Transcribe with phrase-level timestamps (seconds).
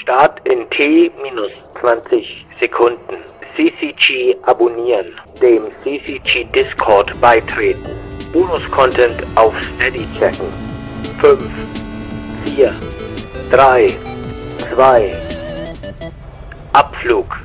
[0.00, 3.22] Start in T minus 20 Sekunden.
[3.54, 5.14] CCG abonnieren.
[5.40, 7.84] Dem CCG Discord beitreten.
[8.32, 10.52] Bonus-Content auf Steady checken.
[11.20, 11.38] 5,
[12.44, 12.74] 4,
[13.52, 13.96] 3,
[14.74, 15.14] 2,
[16.72, 17.43] Abflug.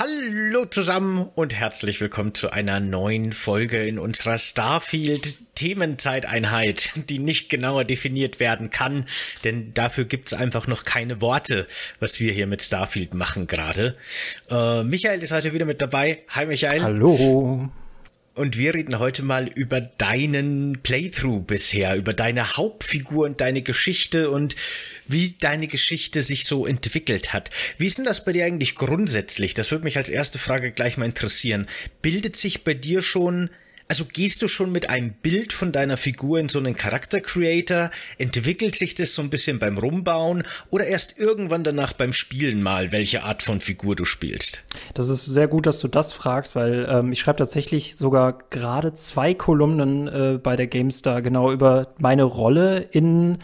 [0.00, 7.50] Hallo zusammen und herzlich willkommen zu einer neuen Folge in unserer Starfield Themenzeiteinheit, die nicht
[7.50, 9.04] genauer definiert werden kann,
[9.44, 11.66] denn dafür gibt's einfach noch keine Worte,
[11.98, 13.94] was wir hier mit Starfield machen gerade.
[14.48, 16.22] Äh, Michael ist heute wieder mit dabei.
[16.30, 16.82] Hi Michael.
[16.82, 17.70] Hallo.
[18.40, 24.30] Und wir reden heute mal über deinen Playthrough bisher, über deine Hauptfigur und deine Geschichte
[24.30, 24.56] und
[25.06, 27.50] wie deine Geschichte sich so entwickelt hat.
[27.76, 29.52] Wie ist denn das bei dir eigentlich grundsätzlich?
[29.52, 31.68] Das würde mich als erste Frage gleich mal interessieren.
[32.00, 33.50] Bildet sich bei dir schon
[33.90, 37.90] also gehst du schon mit einem Bild von deiner Figur in so einen Charakter Creator?
[38.18, 42.92] Entwickelt sich das so ein bisschen beim Rumbauen oder erst irgendwann danach beim Spielen mal,
[42.92, 44.62] welche Art von Figur du spielst?
[44.94, 48.94] Das ist sehr gut, dass du das fragst, weil ähm, ich schreibe tatsächlich sogar gerade
[48.94, 53.38] zwei Kolumnen äh, bei der GameStar genau über meine Rolle in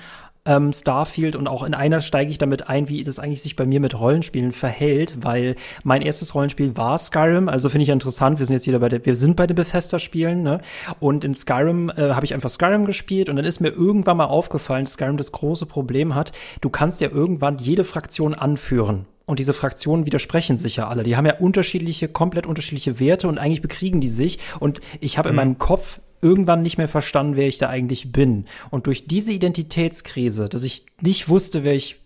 [0.46, 3.66] ähm, Starfield und auch in einer steige ich damit ein, wie das eigentlich sich bei
[3.66, 8.46] mir mit Rollenspielen verhält, weil mein erstes Rollenspiel war Skyrim, also finde ich interessant, wir
[8.46, 10.60] sind jetzt wieder bei der, wir sind bei den Bethesda-Spielen, ne?
[11.00, 14.24] Und in Skyrim äh, habe ich einfach Skyrim gespielt und dann ist mir irgendwann mal
[14.24, 19.06] aufgefallen, dass Skyrim das große Problem hat, du kannst ja irgendwann jede Fraktion anführen.
[19.26, 21.02] Und diese Fraktionen widersprechen sich ja alle.
[21.02, 24.38] Die haben ja unterschiedliche, komplett unterschiedliche Werte und eigentlich bekriegen die sich.
[24.60, 25.32] Und ich habe mhm.
[25.32, 28.46] in meinem Kopf irgendwann nicht mehr verstanden, wer ich da eigentlich bin.
[28.70, 32.00] Und durch diese Identitätskrise, dass ich nicht wusste, wer ich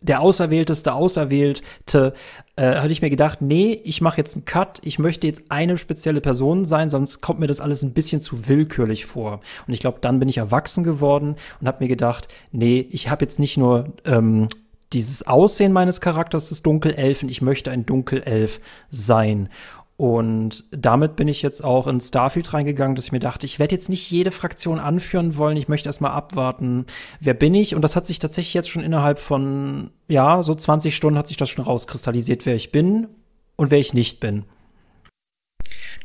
[0.00, 2.14] der Auserwählteste Auserwählte,
[2.56, 5.78] äh, hatte ich mir gedacht, nee, ich mache jetzt einen Cut, ich möchte jetzt eine
[5.78, 9.40] spezielle Person sein, sonst kommt mir das alles ein bisschen zu willkürlich vor.
[9.66, 13.24] Und ich glaube, dann bin ich erwachsen geworden und habe mir gedacht, nee, ich habe
[13.24, 14.48] jetzt nicht nur ähm,
[14.92, 19.48] dieses Aussehen meines Charakters des Dunkelelfen, ich möchte ein Dunkelelf sein.
[19.96, 23.74] Und damit bin ich jetzt auch in Starfield reingegangen, dass ich mir dachte, ich werde
[23.74, 26.84] jetzt nicht jede Fraktion anführen wollen, ich möchte erstmal abwarten,
[27.20, 27.74] wer bin ich?
[27.74, 31.38] Und das hat sich tatsächlich jetzt schon innerhalb von, ja, so 20 Stunden hat sich
[31.38, 33.08] das schon rauskristallisiert, wer ich bin
[33.56, 34.44] und wer ich nicht bin.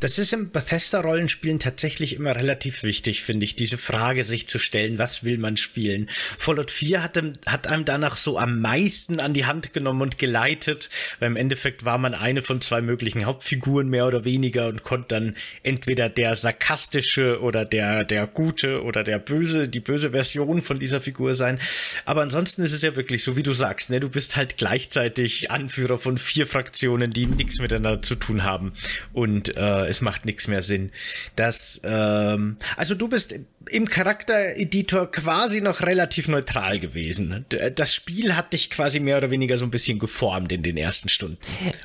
[0.02, 4.98] Das ist im Bethesda-Rollenspielen tatsächlich immer relativ wichtig, finde ich, diese Frage sich zu stellen,
[4.98, 6.10] was will man spielen?
[6.10, 10.90] Fallout 4 hat, hat einem danach so am meisten an die Hand genommen und geleitet,
[11.20, 15.10] weil im Endeffekt war man eine von zwei möglichen Hauptfiguren mehr oder weniger und konnte
[15.10, 20.80] dann entweder der sarkastische oder der, der gute oder der böse, die böse Version von
[20.80, 21.60] dieser Figur sein.
[22.06, 25.52] Aber ansonsten ist es ja wirklich so, wie du sagst, ne, du bist halt gleichzeitig
[25.52, 28.74] Anführer von vier Fraktionen, die nichts miteinander zu tun haben
[29.14, 30.92] und äh, es macht nichts mehr Sinn.
[31.36, 33.36] Das, ähm, also du bist
[33.70, 37.46] im Charaktereditor quasi noch relativ neutral gewesen.
[37.76, 41.10] Das Spiel hat dich quasi mehr oder weniger so ein bisschen geformt in den ersten
[41.10, 41.38] Stunden.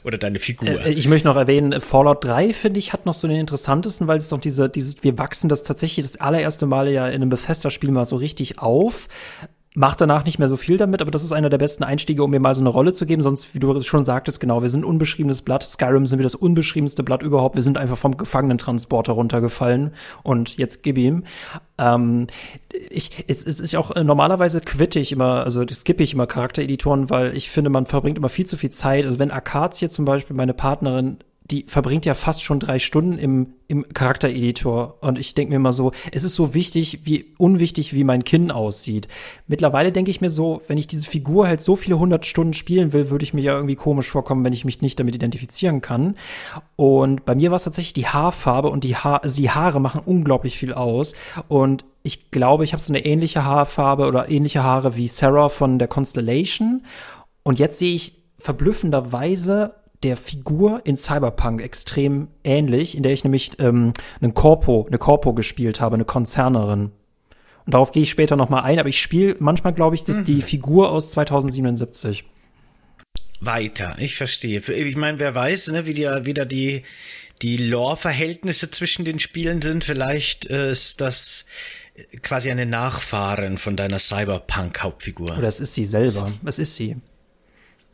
[0.02, 0.84] Oder deine Figur.
[0.84, 4.18] Äh, ich möchte noch erwähnen, Fallout 3, finde ich, hat noch so den interessantesten, weil
[4.18, 7.90] es doch diese, diese, wir wachsen das tatsächlich das allererste Mal ja in einem Bethesda-Spiel
[7.90, 9.08] mal so richtig auf
[9.76, 12.30] macht danach nicht mehr so viel damit, aber das ist einer der besten Einstiege, um
[12.30, 13.20] mir mal so eine Rolle zu geben.
[13.20, 15.62] Sonst, wie du schon sagtest, genau, wir sind unbeschriebenes Blatt.
[15.62, 17.56] Skyrim sind wir das unbeschriebenste Blatt überhaupt.
[17.56, 19.92] Wir sind einfach vom Gefangenentransporter runtergefallen
[20.22, 21.24] und jetzt gib ihm.
[21.76, 22.26] Ähm,
[22.88, 27.10] ich, es, es ist auch äh, normalerweise quitte ich immer, also skippe ich immer Charaktereditoren,
[27.10, 29.04] weil ich finde, man verbringt immer viel zu viel Zeit.
[29.04, 31.18] Also wenn Akazie zum Beispiel, meine Partnerin,
[31.50, 34.98] die verbringt ja fast schon drei Stunden im, im Charaktereditor.
[35.00, 38.50] Und ich denke mir immer so, es ist so wichtig, wie unwichtig, wie mein Kinn
[38.50, 39.06] aussieht.
[39.46, 42.92] Mittlerweile denke ich mir so, wenn ich diese Figur halt so viele hundert Stunden spielen
[42.92, 46.16] will, würde ich mir ja irgendwie komisch vorkommen, wenn ich mich nicht damit identifizieren kann.
[46.74, 50.00] Und bei mir war es tatsächlich die Haarfarbe und die, ha also die Haare machen
[50.04, 51.14] unglaublich viel aus.
[51.46, 55.78] Und ich glaube, ich habe so eine ähnliche Haarfarbe oder ähnliche Haare wie Sarah von
[55.78, 56.82] der Constellation.
[57.44, 63.52] Und jetzt sehe ich verblüffenderweise der Figur in Cyberpunk extrem ähnlich, in der ich nämlich
[63.58, 66.92] ähm, einen Corpo, eine Corpo gespielt habe, eine Konzernerin.
[67.64, 70.18] Und darauf gehe ich später noch mal ein, aber ich spiele manchmal, glaube ich, das,
[70.18, 70.24] mhm.
[70.24, 72.24] die Figur aus 2077.
[73.40, 74.60] Weiter, ich verstehe.
[74.60, 76.82] Ich meine, wer weiß, ne, wie die, wieder die,
[77.42, 79.84] die Lore-Verhältnisse zwischen den Spielen sind.
[79.84, 81.44] Vielleicht äh, ist das
[82.22, 85.36] quasi eine Nachfahrin von deiner Cyberpunk-Hauptfigur.
[85.36, 86.32] Oder es ist sie selber.
[86.44, 86.96] Es ist sie.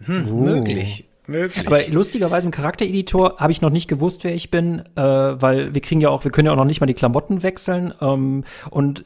[0.05, 0.41] Hm, uh.
[0.43, 1.07] Möglich.
[1.27, 1.67] Möglich.
[1.67, 5.81] Aber lustigerweise im Charaktereditor habe ich noch nicht gewusst, wer ich bin, äh, weil wir
[5.81, 7.95] kriegen ja auch, wir können ja auch noch nicht mal die Klamotten wechseln.
[8.01, 9.05] Ähm, und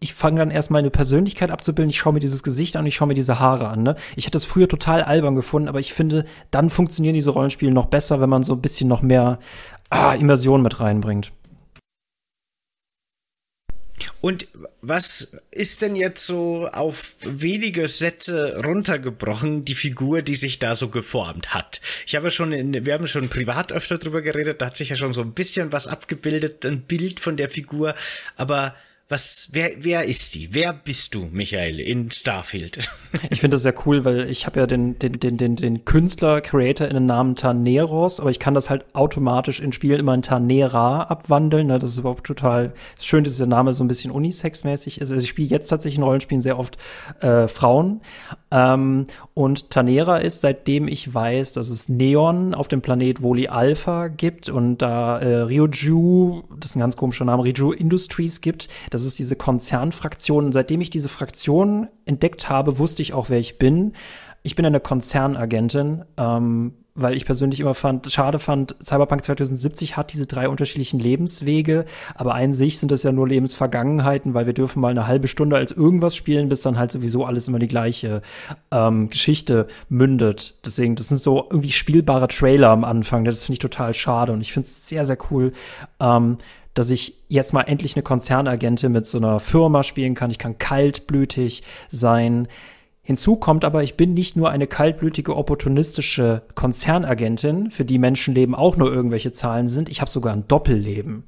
[0.00, 1.88] ich fange dann erst meine Persönlichkeit abzubilden.
[1.88, 3.82] Ich schaue mir dieses Gesicht an, ich schaue mir diese Haare an.
[3.82, 3.96] Ne?
[4.16, 7.86] Ich hätte das früher total albern gefunden, aber ich finde, dann funktionieren diese Rollenspiele noch
[7.86, 9.38] besser, wenn man so ein bisschen noch mehr
[9.88, 11.32] ah, Immersion mit reinbringt.
[14.20, 14.48] Und
[14.80, 20.88] was ist denn jetzt so auf wenige Sätze runtergebrochen die Figur, die sich da so
[20.88, 21.80] geformt hat?
[22.06, 24.96] Ich habe schon, in, wir haben schon privat öfter drüber geredet, da hat sich ja
[24.96, 27.94] schon so ein bisschen was abgebildet, ein Bild von der Figur,
[28.36, 28.74] aber
[29.10, 30.54] was, wer, wer ist die?
[30.54, 32.88] Wer bist du, Michael, in Starfield?
[33.30, 36.42] Ich finde das sehr cool, weil ich habe ja den, den, den, den, den Künstler,
[36.42, 40.20] Creator in den Namen Taneros, aber ich kann das halt automatisch in Spielen immer in
[40.20, 41.68] Tanera abwandeln.
[41.68, 41.78] Ne?
[41.78, 45.10] Das ist überhaupt total schön, dass der Name so ein bisschen unisex-mäßig ist.
[45.10, 46.76] Also ich spiele jetzt tatsächlich in Rollenspielen sehr oft
[47.20, 48.02] äh, Frauen.
[48.50, 54.08] Ähm, und Tanera ist, seitdem ich weiß, dass es Neon auf dem Planet Woli Alpha
[54.08, 59.04] gibt und da äh, Ryoju, das ist ein ganz komischer Name, Ryoju Industries gibt, das
[59.04, 60.46] ist diese Konzernfraktion.
[60.46, 63.92] Und seitdem ich diese Fraktion entdeckt habe, wusste ich auch, wer ich bin.
[64.42, 70.12] Ich bin eine Konzernagentin, ähm, weil ich persönlich immer fand, schade fand, Cyberpunk 2070 hat
[70.12, 71.84] diese drei unterschiedlichen Lebenswege,
[72.14, 75.56] aber ein sich sind das ja nur Lebensvergangenheiten, weil wir dürfen mal eine halbe Stunde
[75.56, 78.20] als irgendwas spielen, bis dann halt sowieso alles immer die gleiche
[78.72, 80.54] ähm, Geschichte mündet.
[80.64, 83.24] Deswegen, das sind so irgendwie spielbare Trailer am Anfang.
[83.24, 85.52] Das finde ich total schade und ich finde es sehr, sehr cool,
[86.00, 86.38] ähm,
[86.74, 90.30] dass ich jetzt mal endlich eine Konzernagentin mit so einer Firma spielen kann.
[90.30, 92.48] Ich kann kaltblütig sein.
[93.08, 98.76] Hinzu kommt aber, ich bin nicht nur eine kaltblütige, opportunistische Konzernagentin, für die Menschenleben auch
[98.76, 99.88] nur irgendwelche Zahlen sind.
[99.88, 101.24] Ich habe sogar ein Doppelleben.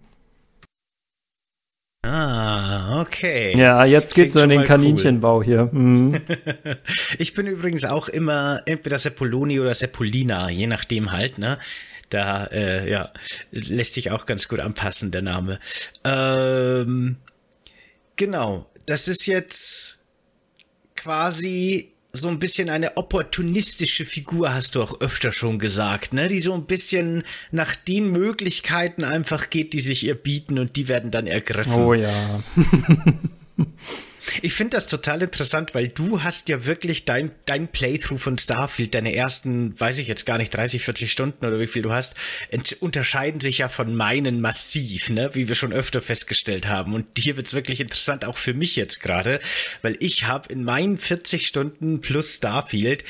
[2.02, 3.56] Ah, okay.
[3.56, 5.44] Ja, jetzt geht's so in den Kaninchenbau cool.
[5.46, 5.70] hier.
[5.72, 6.20] Mhm.
[7.18, 11.56] ich bin übrigens auch immer entweder Seppoloni oder Sepolina, je nachdem halt, ne?
[12.10, 13.10] Da, äh, ja,
[13.52, 15.58] lässt sich auch ganz gut anpassen, der Name.
[16.04, 17.16] Ähm,
[18.16, 19.99] genau, das ist jetzt
[21.00, 26.26] quasi so ein bisschen eine opportunistische Figur, hast du auch öfter schon gesagt, ne?
[26.28, 30.88] Die so ein bisschen nach den Möglichkeiten einfach geht, die sich ihr bieten und die
[30.88, 31.72] werden dann ergriffen.
[31.72, 32.10] Oh ja.
[34.42, 38.94] Ich finde das total interessant, weil du hast ja wirklich dein, dein Playthrough von Starfield,
[38.94, 42.14] deine ersten, weiß ich jetzt gar nicht, 30, 40 Stunden oder wie viel du hast,
[42.80, 46.94] unterscheiden sich ja von meinen massiv, ne, wie wir schon öfter festgestellt haben.
[46.94, 49.40] Und hier wird's wirklich interessant, auch für mich jetzt gerade,
[49.82, 53.04] weil ich habe in meinen 40 Stunden plus Starfield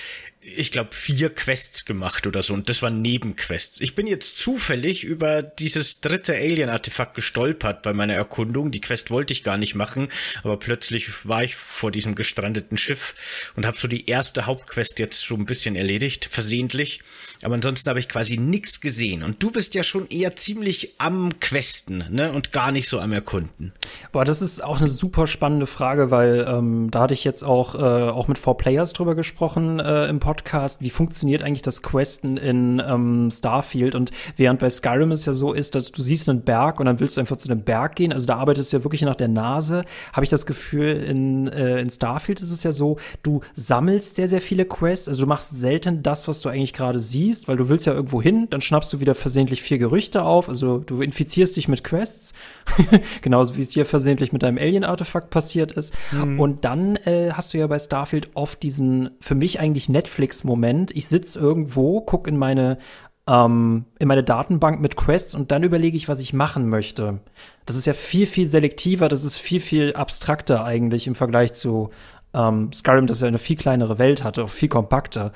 [0.56, 2.54] ich glaube, vier Quests gemacht oder so.
[2.54, 3.80] Und das waren Nebenquests.
[3.80, 8.70] Ich bin jetzt zufällig über dieses dritte Alien-Artefakt gestolpert bei meiner Erkundung.
[8.70, 10.08] Die Quest wollte ich gar nicht machen,
[10.42, 15.20] aber plötzlich war ich vor diesem gestrandeten Schiff und habe so die erste Hauptquest jetzt
[15.20, 17.02] so ein bisschen erledigt, versehentlich.
[17.42, 19.22] Aber ansonsten habe ich quasi nichts gesehen.
[19.22, 22.32] Und du bist ja schon eher ziemlich am Questen, ne?
[22.32, 23.72] Und gar nicht so am Erkunden.
[24.12, 27.74] Boah, das ist auch eine super spannende Frage, weil ähm, da hatte ich jetzt auch,
[27.74, 30.39] äh, auch mit Four Players drüber gesprochen äh, im Podcast.
[30.80, 33.94] Wie funktioniert eigentlich das Questen in ähm, Starfield?
[33.94, 37.00] Und während bei Skyrim es ja so ist, dass du siehst einen Berg und dann
[37.00, 38.12] willst du einfach zu dem Berg gehen.
[38.12, 39.84] Also da arbeitest du ja wirklich nach der Nase.
[40.12, 44.28] Habe ich das Gefühl, in, äh, in Starfield ist es ja so, du sammelst sehr,
[44.28, 45.08] sehr viele Quests.
[45.08, 48.22] Also du machst selten das, was du eigentlich gerade siehst weil du willst ja irgendwo
[48.22, 52.32] hin, dann schnappst du wieder versehentlich vier Gerüchte auf, also du infizierst dich mit Quests,
[53.22, 55.94] genauso wie es dir versehentlich mit deinem Alien-Artefakt passiert ist.
[56.12, 56.38] Mhm.
[56.38, 59.88] Und dann äh, hast du ja bei Starfield oft diesen, für mich eigentlich
[60.30, 62.78] Netflix-Moment, ich sitze irgendwo, guck in meine
[63.26, 67.20] ähm, in meine Datenbank mit Quests und dann überlege ich, was ich machen möchte.
[67.66, 71.90] Das ist ja viel, viel selektiver, das ist viel, viel abstrakter eigentlich im Vergleich zu
[72.32, 75.32] ähm, Skyrim, das ja eine viel kleinere Welt hatte, auch viel kompakter.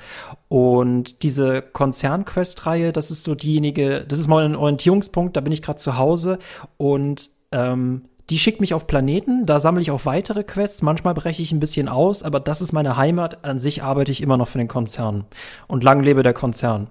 [0.47, 5.61] Und diese Konzern-Quest-Reihe, das ist so diejenige, das ist mal ein Orientierungspunkt, da bin ich
[5.61, 6.39] gerade zu Hause
[6.77, 11.41] und ähm, die schickt mich auf Planeten, da sammle ich auch weitere Quests, manchmal breche
[11.41, 13.45] ich ein bisschen aus, aber das ist meine Heimat.
[13.45, 15.25] An sich arbeite ich immer noch für den Konzern.
[15.67, 16.87] Und lang lebe der Konzern.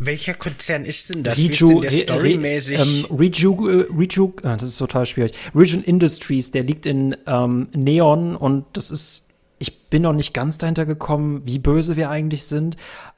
[0.00, 1.38] Welcher Konzern ist denn das?
[1.38, 2.80] Reju, Wie ist denn der storymäßig?
[2.80, 5.32] Ähm, Reju, äh, Reju, äh, das ist total schwierig.
[5.54, 9.28] Region Industries, der liegt in ähm, Neon und das ist,
[9.58, 12.76] ich bin noch nicht ganz dahinter gekommen, wie böse wir eigentlich sind.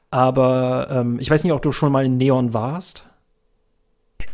[0.09, 3.03] Aber ähm, ich weiß nicht, ob du schon mal in Neon warst.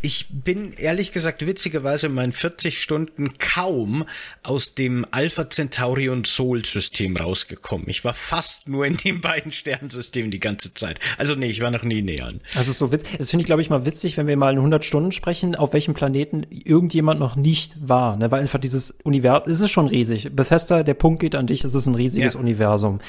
[0.01, 4.06] Ich bin ehrlich gesagt witzigerweise in meinen 40 Stunden kaum
[4.44, 7.89] aus dem Alpha Centauri und Sol System rausgekommen.
[7.89, 11.00] Ich war fast nur in den beiden Sternsystemen die ganze Zeit.
[11.17, 12.34] Also nee, ich war noch nie näher.
[12.56, 13.17] Also so witzig.
[13.17, 15.74] Das finde ich glaube ich mal witzig, wenn wir mal in 100 Stunden sprechen, auf
[15.74, 18.32] welchem Planeten irgendjemand noch nicht war, ne?
[18.32, 20.29] weil einfach dieses Universum, es ist schon riesig.
[20.36, 22.39] Bethesda, der Punkt geht an dich, es ist ein riesiges ja.
[22.39, 23.00] Universum.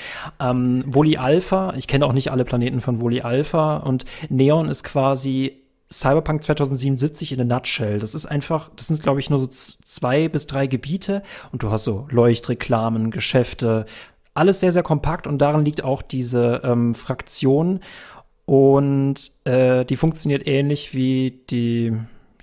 [0.41, 4.85] Ähm, Woli Alpha, ich kenne auch nicht alle Planeten von Woli Alpha und Neon ist
[4.85, 5.57] quasi
[5.91, 7.99] Cyberpunk 2077 in a nutshell.
[7.99, 11.23] Das ist einfach, das sind, glaube ich, nur so zwei bis drei Gebiete.
[11.53, 13.87] Und du hast so Leuchtreklamen, Geschäfte,
[14.35, 15.27] alles sehr, sehr kompakt.
[15.27, 17.81] Und darin liegt auch diese ähm, Fraktion.
[18.45, 21.93] Und äh, die funktioniert ähnlich wie die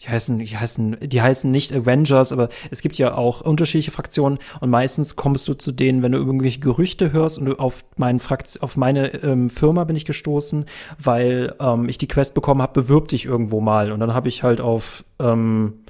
[0.02, 4.40] die heißen, die heißen, die heißen nicht Avengers, aber es gibt ja auch unterschiedliche Fraktionen
[4.60, 8.60] und meistens kommst du zu denen, wenn du irgendwelche Gerüchte hörst und auf meinen Frakt
[8.62, 10.66] auf meine ähm, Firma bin ich gestoßen,
[11.00, 14.44] weil ähm, ich die Quest bekommen habe, bewirb dich irgendwo mal und dann habe ich
[14.44, 15.86] halt auf ähm,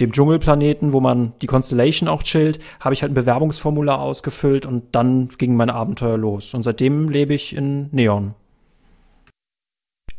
[0.00, 4.94] dem Dschungelplaneten, wo man die Constellation auch chillt, habe ich halt ein Bewerbungsformular ausgefüllt und
[4.94, 6.54] dann ging mein Abenteuer los.
[6.54, 8.34] Und seitdem lebe ich in Neon.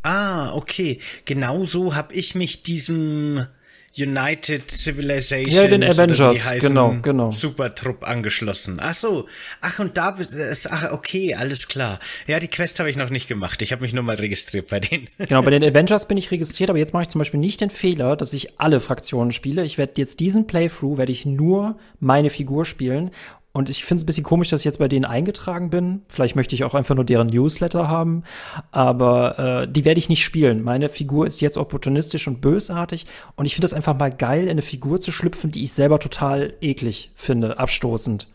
[0.03, 0.99] Ah, okay.
[1.25, 3.47] Genauso habe ich mich diesem
[3.95, 5.53] United Civilization.
[5.53, 7.29] Ja, den Avengers, genau, genau.
[7.29, 8.79] Supertrupp angeschlossen.
[8.81, 9.27] Ach so.
[9.61, 11.99] Ach, und da ist, ach, okay, alles klar.
[12.25, 13.61] Ja, die Quest habe ich noch nicht gemacht.
[13.61, 15.07] Ich habe mich nur mal registriert bei denen.
[15.17, 17.69] Genau, bei den Avengers bin ich registriert, aber jetzt mache ich zum Beispiel nicht den
[17.69, 19.63] Fehler, dass ich alle Fraktionen spiele.
[19.63, 23.11] Ich werde jetzt diesen Playthrough, werde ich nur meine Figur spielen
[23.55, 26.01] und ich finde es ein bisschen komisch, dass ich jetzt bei denen eingetragen bin.
[26.09, 28.23] Vielleicht möchte ich auch einfach nur deren Newsletter haben.
[28.71, 30.63] Aber äh, die werde ich nicht spielen.
[30.63, 33.05] Meine Figur ist jetzt opportunistisch und bösartig.
[33.35, 35.99] Und ich finde es einfach mal geil, in eine Figur zu schlüpfen, die ich selber
[35.99, 38.27] total eklig finde, abstoßend.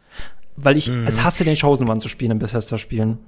[0.54, 1.04] Weil ich mhm.
[1.08, 3.18] es hasse, den Chosen One zu spielen in Bethesda-Spielen.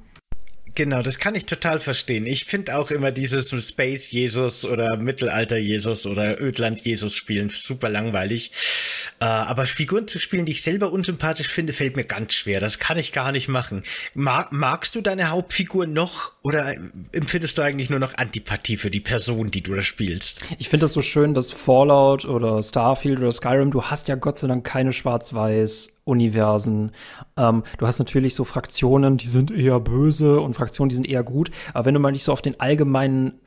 [0.74, 2.26] Genau, das kann ich total verstehen.
[2.26, 7.88] Ich finde auch immer dieses Space Jesus oder Mittelalter Jesus oder Ödland Jesus spielen super
[7.88, 8.52] langweilig.
[9.20, 12.60] Äh, aber Figuren zu spielen, die ich selber unsympathisch finde, fällt mir ganz schwer.
[12.60, 13.82] Das kann ich gar nicht machen.
[14.14, 16.74] Mag, magst du deine Hauptfigur noch oder
[17.12, 20.44] empfindest du eigentlich nur noch Antipathie für die Person, die du da spielst?
[20.58, 24.38] Ich finde das so schön, dass Fallout oder Starfield oder Skyrim, du hast ja Gott
[24.38, 26.92] sei Dank keine Schwarz-Weiß Universen.
[27.37, 31.23] Ähm, du hast natürlich so Fraktionen, die sind eher böse und Fraktionen, die sind eher
[31.23, 31.50] gut.
[31.75, 33.40] Aber wenn du mal nicht so auf den allgemeinen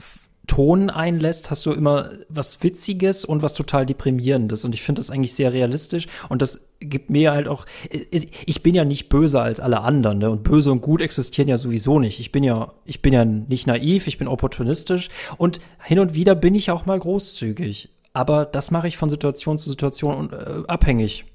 [0.45, 4.65] Ton einlässt, hast du immer was Witziges und was total Deprimierendes.
[4.65, 6.07] Und ich finde das eigentlich sehr realistisch.
[6.27, 7.65] Und das gibt mir halt auch.
[8.09, 10.29] Ich bin ja nicht böser als alle anderen, ne?
[10.29, 12.19] Und böse und gut existieren ja sowieso nicht.
[12.19, 15.09] Ich bin ja, ich bin ja nicht naiv, ich bin opportunistisch.
[15.37, 17.89] Und hin und wieder bin ich auch mal großzügig.
[18.11, 21.25] Aber das mache ich von Situation zu Situation äh, abhängig.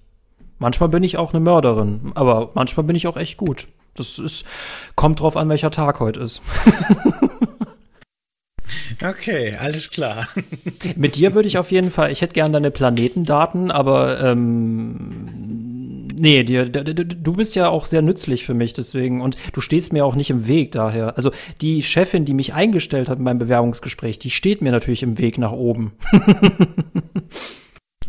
[0.59, 3.69] Manchmal bin ich auch eine Mörderin, aber manchmal bin ich auch echt gut.
[3.95, 4.47] Das ist,
[4.95, 6.43] kommt drauf an, welcher Tag heute ist.
[9.03, 10.27] Okay, alles klar.
[10.97, 16.43] Mit dir würde ich auf jeden Fall, ich hätte gern deine Planetendaten, aber ähm, nee,
[16.43, 20.17] dir, du bist ja auch sehr nützlich für mich, deswegen, und du stehst mir auch
[20.17, 21.17] nicht im Weg daher.
[21.17, 25.19] Also die Chefin, die mich eingestellt hat in meinem Bewerbungsgespräch, die steht mir natürlich im
[25.19, 25.93] Weg nach oben.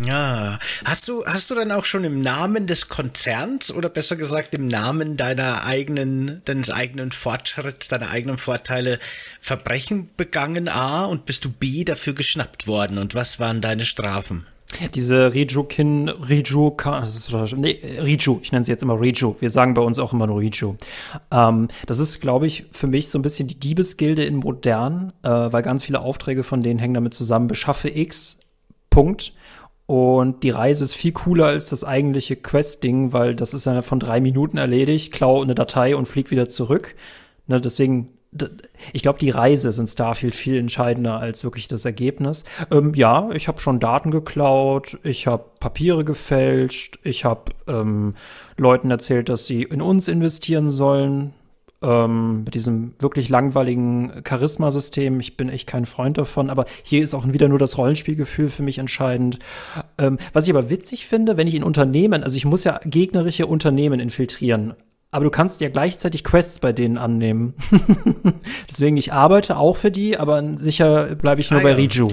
[0.01, 4.53] Ja, hast du hast du dann auch schon im Namen des Konzerns oder besser gesagt
[4.53, 9.00] im Namen deiner eigenen deines eigenen Fortschritts, deiner eigenen Vorteile
[9.41, 14.46] Verbrechen begangen A und bist du B dafür geschnappt worden und was waren deine Strafen?
[14.94, 16.77] Diese Rijukin, Riju,
[17.56, 19.36] nee, Riju, ich nenne sie jetzt immer Riju.
[19.39, 20.75] Wir sagen bei uns auch immer nur Riju.
[21.32, 25.29] Ähm, das ist, glaube ich, für mich so ein bisschen die Diebesgilde in modern, äh,
[25.29, 27.48] weil ganz viele Aufträge von denen hängen damit zusammen.
[27.48, 28.38] Beschaffe X,
[28.91, 29.34] Punkt.
[29.89, 34.00] Und die Reise ist viel cooler als das eigentliche Quest-Ding, weil das ist ja von
[34.00, 36.93] drei Minuten erledigt, klau eine Datei und flieg wieder zurück.
[37.48, 38.12] Ne, deswegen,
[38.93, 42.46] ich glaube, die Reise ist in Starfield viel entscheidender als wirklich das Ergebnis.
[42.69, 48.13] Ähm, ja, ich habe schon Daten geklaut, ich habe Papiere gefälscht, ich habe ähm,
[48.58, 51.34] Leuten erzählt, dass sie in uns investieren sollen
[51.81, 55.19] ähm, mit diesem wirklich langweiligen Charisma-System.
[55.19, 58.63] Ich bin echt kein Freund davon, aber hier ist auch wieder nur das Rollenspielgefühl für
[58.63, 59.39] mich entscheidend.
[59.98, 63.48] Ähm, was ich aber witzig finde, wenn ich in Unternehmen, also ich muss ja gegnerische
[63.48, 64.74] Unternehmen infiltrieren,
[65.12, 67.55] aber du kannst ja gleichzeitig Quests bei denen annehmen.
[68.69, 71.75] Deswegen, ich arbeite auch für die, aber sicher bleibe ich nur ah, bei ja.
[71.75, 72.09] Riju.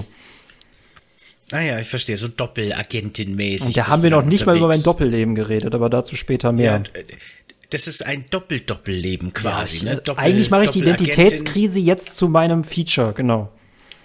[1.52, 3.66] Ah ja, ich verstehe, so Doppelagentin-mäßig.
[3.66, 6.82] Und da haben wir noch nicht mal über mein Doppelleben geredet, aber dazu später mehr.
[6.94, 7.02] Ja,
[7.76, 9.76] das ist ein Doppel-Doppelleben quasi.
[9.76, 9.96] Ja, ich, ne?
[10.00, 13.52] Doppel, eigentlich mache ich die Identitätskrise jetzt zu meinem Feature, genau.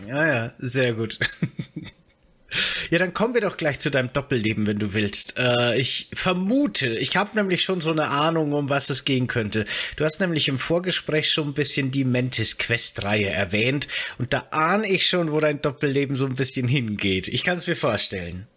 [0.06, 1.18] Ja, ja, sehr gut.
[2.90, 5.36] Ja, dann kommen wir doch gleich zu deinem Doppelleben, wenn du willst.
[5.38, 9.63] Äh, ich vermute, ich habe nämlich schon so eine Ahnung, um was es gehen könnte.
[9.96, 13.88] Du hast nämlich im Vorgespräch schon ein bisschen die Mentis Quest-Reihe erwähnt
[14.20, 17.30] und da ahne ich schon, wo dein Doppelleben so ein bisschen hingeht.
[17.30, 18.48] Ich kann es mir vorstellen.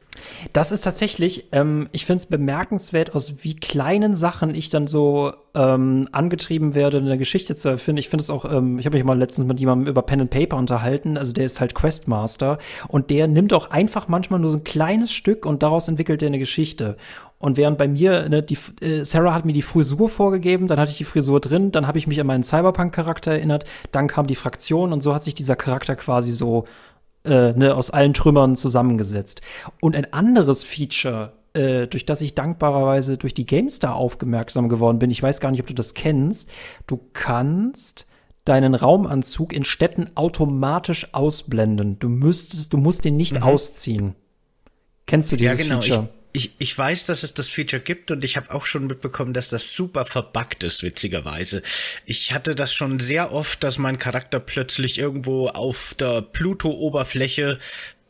[0.53, 5.33] Das ist tatsächlich, ähm, ich finde es bemerkenswert, aus wie kleinen Sachen ich dann so
[5.55, 7.99] ähm, angetrieben werde, eine Geschichte zu erfinden.
[7.99, 10.31] Ich finde es auch, ähm, ich habe mich mal letztens mit jemandem über Pen and
[10.31, 14.59] Paper unterhalten, also der ist halt Questmaster und der nimmt auch einfach manchmal nur so
[14.59, 16.97] ein kleines Stück und daraus entwickelt er eine Geschichte.
[17.39, 20.93] Und während bei mir, ne, die, äh, Sarah hat mir die Frisur vorgegeben, dann hatte
[20.93, 24.35] ich die Frisur drin, dann habe ich mich an meinen Cyberpunk-Charakter erinnert, dann kam die
[24.35, 26.65] Fraktion und so hat sich dieser Charakter quasi so
[27.25, 29.41] äh, ne, aus allen Trümmern zusammengesetzt.
[29.81, 35.11] Und ein anderes Feature, äh, durch das ich dankbarerweise durch die GameStar aufmerksam geworden bin,
[35.11, 36.51] ich weiß gar nicht, ob du das kennst,
[36.87, 38.07] du kannst
[38.45, 41.99] deinen Raumanzug in Städten automatisch ausblenden.
[41.99, 43.43] Du müsstest, du musst den nicht mhm.
[43.43, 44.15] ausziehen.
[45.07, 45.81] Kennst du dieses ja, genau.
[45.81, 46.09] Feature?
[46.37, 49.51] Ich, ich, weiß, dass es das Feature gibt und ich habe auch schon mitbekommen, dass
[49.51, 51.63] das super verbuggt ist, witzigerweise.
[52.07, 57.61] Ich hatte das schon sehr oft, dass mein Charakter plötzlich irgendwo auf der Pluto-Oberfläche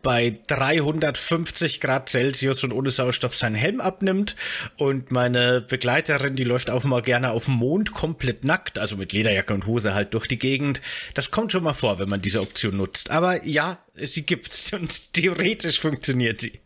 [0.04, 4.36] bei 350 Grad Celsius und ohne Sauerstoff seinen Helm abnimmt
[4.76, 9.12] und meine Begleiterin, die läuft auch mal gerne auf dem Mond komplett nackt, also mit
[9.12, 10.80] Lederjacke und Hose halt durch die Gegend.
[11.14, 13.10] Das kommt schon mal vor, wenn man diese Option nutzt.
[13.10, 16.60] Aber ja, sie gibt's und theoretisch funktioniert sie.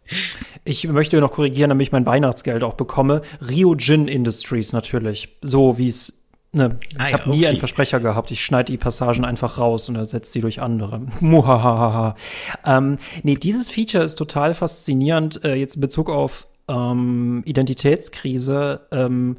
[0.65, 3.23] Ich möchte noch korrigieren, damit ich mein Weihnachtsgeld auch bekomme.
[3.49, 6.18] Rio Gin Industries natürlich, so wie es
[6.51, 8.31] Ne, ich ah, habe ja, nie einen Versprecher gehabt.
[8.31, 11.03] Ich schneide die Passagen einfach raus und ersetze sie durch andere.
[11.21, 12.17] Muhahaha.
[12.65, 19.37] ähm, nee, dieses Feature ist total faszinierend, äh, jetzt in Bezug auf ähm, Identitätskrise, ähm,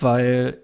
[0.00, 0.58] weil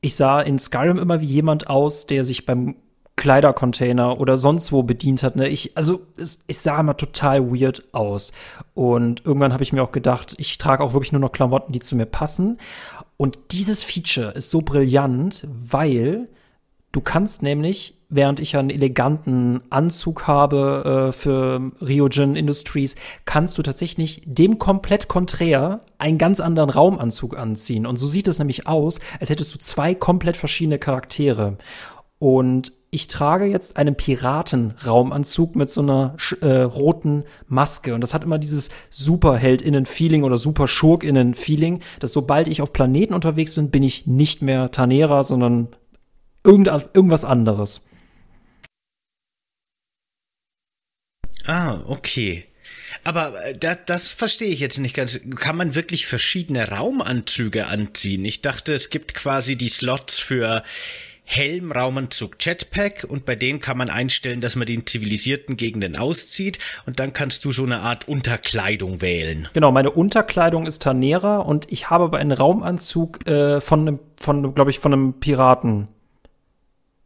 [0.00, 2.76] ich sah in Skyrim immer wie jemand aus, der sich beim
[3.16, 5.36] Kleidercontainer oder sonst wo bedient hat.
[5.36, 5.48] Ne?
[5.48, 8.32] Ich, also es, ich sah immer total weird aus.
[8.74, 11.80] Und irgendwann habe ich mir auch gedacht, ich trage auch wirklich nur noch Klamotten, die
[11.80, 12.58] zu mir passen.
[13.16, 16.28] Und dieses Feature ist so brillant, weil
[16.92, 23.62] du kannst nämlich, während ich einen eleganten Anzug habe äh, für Ryojin Industries, kannst du
[23.62, 27.86] tatsächlich dem komplett konträr einen ganz anderen Raumanzug anziehen.
[27.86, 31.56] Und so sieht es nämlich aus, als hättest du zwei komplett verschiedene Charaktere.
[32.18, 37.94] Und ich trage jetzt einen Piratenraumanzug mit so einer äh, roten Maske.
[37.94, 43.70] Und das hat immer dieses Superheldinnen-Feeling oder Super-Schurkinnen-Feeling, dass sobald ich auf Planeten unterwegs bin,
[43.70, 45.68] bin ich nicht mehr Tanera, sondern
[46.44, 47.86] irgend, irgendwas anderes.
[51.46, 52.46] Ah, okay.
[53.02, 55.20] Aber äh, das, das verstehe ich jetzt nicht ganz.
[55.36, 58.24] Kann man wirklich verschiedene Raumanzüge anziehen?
[58.24, 60.62] Ich dachte, es gibt quasi die Slots für
[61.26, 66.58] Helm, Raumanzug, Jetpack und bei denen kann man einstellen, dass man den zivilisierten Gegenden auszieht
[66.86, 69.48] und dann kannst du so eine Art Unterkleidung wählen.
[69.54, 74.54] Genau, meine Unterkleidung ist Tanera und ich habe aber einen Raumanzug äh, von einem, von,
[74.54, 75.88] glaube ich, von einem Piraten.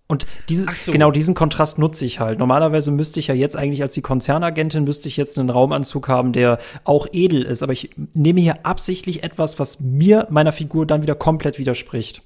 [0.08, 0.92] Und dieses, so.
[0.92, 2.38] genau diesen Kontrast nutze ich halt.
[2.38, 6.32] Normalerweise müsste ich ja jetzt eigentlich als die Konzernagentin müsste ich jetzt einen Raumanzug haben,
[6.32, 7.62] der auch edel ist.
[7.62, 12.22] Aber ich nehme hier absichtlich etwas, was mir meiner Figur dann wieder komplett widerspricht.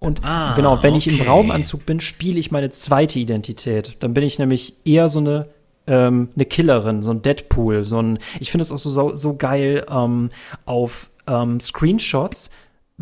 [0.00, 1.10] Und ah, genau, wenn okay.
[1.10, 3.96] ich im Raumanzug bin, spiele ich meine zweite Identität.
[4.00, 5.48] Dann bin ich nämlich eher so eine
[5.86, 8.18] ähm, eine Killerin, so ein Deadpool, so ein.
[8.40, 10.30] Ich finde es auch so, so, so geil ähm,
[10.64, 12.50] auf ähm, Screenshots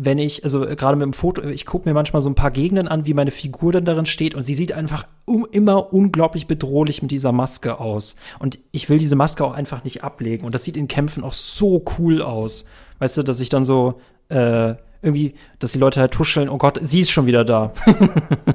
[0.01, 2.87] wenn ich, also gerade mit dem Foto, ich gucke mir manchmal so ein paar Gegenden
[2.87, 7.01] an, wie meine Figur dann darin steht und sie sieht einfach um, immer unglaublich bedrohlich
[7.01, 8.15] mit dieser Maske aus.
[8.39, 10.45] Und ich will diese Maske auch einfach nicht ablegen.
[10.45, 12.63] Und das sieht in Kämpfen auch so cool aus.
[12.99, 16.79] Weißt du, dass ich dann so äh, irgendwie, dass die Leute halt tuscheln, oh Gott,
[16.81, 17.73] sie ist schon wieder da.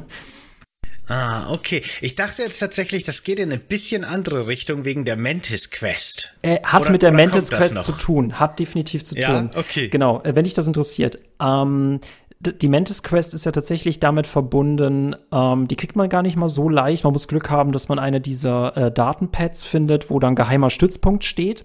[1.06, 1.82] Ah, okay.
[2.00, 6.34] Ich dachte jetzt tatsächlich, das geht in eine bisschen andere Richtung wegen der Mantis Quest.
[6.40, 8.40] Äh, hat oder, mit der Mantis Quest zu tun.
[8.40, 9.20] Hat definitiv zu tun.
[9.20, 9.88] Ja, okay.
[9.88, 11.18] Genau, äh, wenn dich das interessiert.
[11.42, 12.00] Ähm,
[12.46, 16.48] die Mantis Quest ist ja tatsächlich damit verbunden, ähm, die kriegt man gar nicht mal
[16.48, 17.04] so leicht.
[17.04, 21.24] Man muss Glück haben, dass man eine dieser äh, Datenpads findet, wo dann geheimer Stützpunkt
[21.24, 21.64] steht.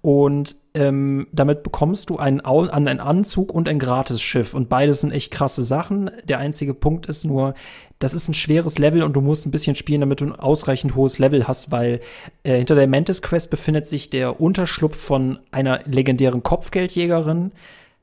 [0.00, 4.54] Und ähm, damit bekommst du einen, einen Anzug und ein Gratisschiff.
[4.54, 6.10] Und beides sind echt krasse Sachen.
[6.24, 7.54] Der einzige Punkt ist nur,
[7.98, 10.94] das ist ein schweres Level und du musst ein bisschen spielen, damit du ein ausreichend
[10.94, 12.00] hohes Level hast, weil
[12.44, 17.52] äh, hinter der Mantis Quest befindet sich der Unterschlupf von einer legendären Kopfgeldjägerin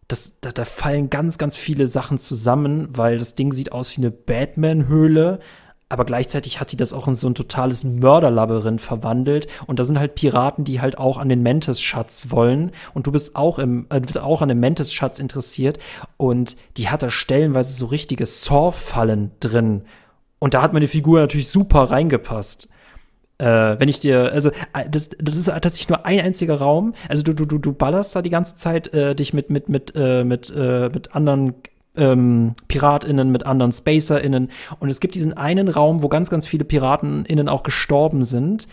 [0.07, 4.01] das, da, da fallen ganz, ganz viele Sachen zusammen, weil das Ding sieht aus wie
[4.01, 5.39] eine Batman-Höhle,
[5.87, 9.47] aber gleichzeitig hat die das auch in so ein totales Mörderlabyrinth verwandelt.
[9.67, 12.71] Und da sind halt Piraten, die halt auch an den Mantis-Schatz wollen.
[12.95, 15.77] Und du bist auch im, äh, bist auch an dem Mantis-Schatz interessiert.
[16.17, 19.83] Und die hat da stellenweise so richtige Saw-Fallen drin.
[20.39, 22.67] Und da hat meine Figur natürlich super reingepasst.
[23.37, 23.45] Äh,
[23.79, 26.93] wenn ich dir, also äh, das, das ist tatsächlich nur ein einziger Raum.
[27.09, 30.23] Also du, du, du, ballerst da die ganze Zeit äh, dich mit, mit, mit, äh,
[30.23, 31.55] mit, äh, mit anderen
[31.97, 34.49] ähm, PiratInnen, mit anderen SpacerInnen.
[34.79, 38.67] Und es gibt diesen einen Raum, wo ganz, ganz viele PiratenInnen auch gestorben sind.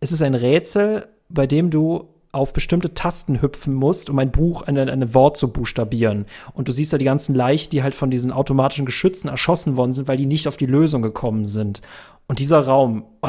[0.00, 4.62] Es ist ein Rätsel, bei dem du auf bestimmte Tasten hüpfen musst, um ein Buch,
[4.62, 6.24] ein eine Wort zu buchstabieren.
[6.54, 9.92] Und du siehst da die ganzen Leichen, die halt von diesen automatischen Geschützen erschossen worden
[9.92, 11.82] sind, weil die nicht auf die Lösung gekommen sind.
[12.28, 13.28] Und dieser Raum, oh,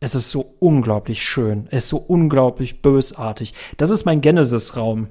[0.00, 1.68] es ist so unglaublich schön.
[1.70, 3.52] Es ist so unglaublich bösartig.
[3.76, 5.08] Das ist mein Genesis-Raum.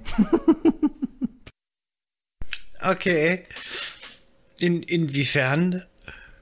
[2.82, 3.43] okay.
[4.60, 5.84] In, inwiefern?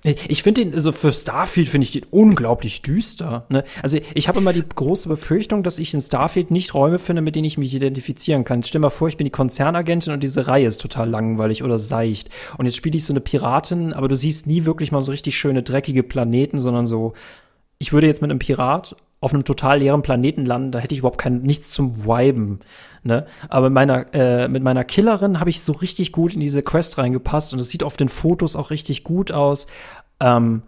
[0.03, 3.45] Ich finde den, also für Starfield finde ich den unglaublich düster.
[3.49, 3.65] Ne?
[3.83, 7.35] Also ich habe immer die große Befürchtung, dass ich in Starfield nicht Räume finde, mit
[7.35, 8.63] denen ich mich identifizieren kann.
[8.63, 11.77] Stell dir mal vor, ich bin die Konzernagentin und diese Reihe ist total langweilig oder
[11.77, 12.29] seicht.
[12.57, 15.37] Und jetzt spiele ich so eine Piratin, aber du siehst nie wirklich mal so richtig
[15.37, 17.13] schöne, dreckige Planeten, sondern so,
[17.79, 20.99] ich würde jetzt mit einem Pirat auf einem total leeren Planeten landen, da hätte ich
[20.99, 22.59] überhaupt kein nichts zum Viben.
[23.03, 23.25] Ne?
[23.49, 26.97] Aber mit meiner, äh, mit meiner Killerin habe ich so richtig gut in diese Quest
[26.97, 29.67] reingepasst und es sieht auf den Fotos auch richtig gut aus.
[30.19, 30.61] Ähm,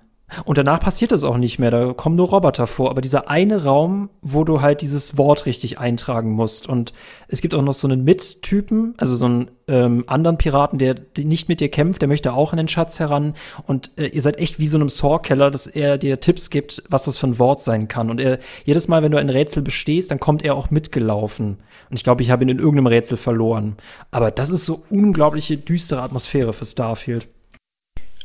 [0.46, 2.90] und danach passiert das auch nicht mehr, da kommen nur Roboter vor.
[2.90, 6.68] Aber dieser eine Raum, wo du halt dieses Wort richtig eintragen musst.
[6.68, 6.94] Und
[7.28, 11.50] es gibt auch noch so einen Mit-Typen, also so einen ähm, anderen Piraten, der nicht
[11.50, 13.34] mit dir kämpft, der möchte auch an den Schatz heran.
[13.66, 17.06] Und äh, ihr seid echt wie so einem Saw-Keller, dass er dir Tipps gibt, was
[17.06, 18.10] das für ein Wort sein kann.
[18.10, 21.58] Und er, jedes Mal, wenn du ein Rätsel bestehst, dann kommt er auch mitgelaufen.
[21.90, 23.78] Und ich glaube, ich habe ihn in irgendeinem Rätsel verloren.
[24.12, 27.28] Aber das ist so unglaubliche düstere Atmosphäre für Starfield.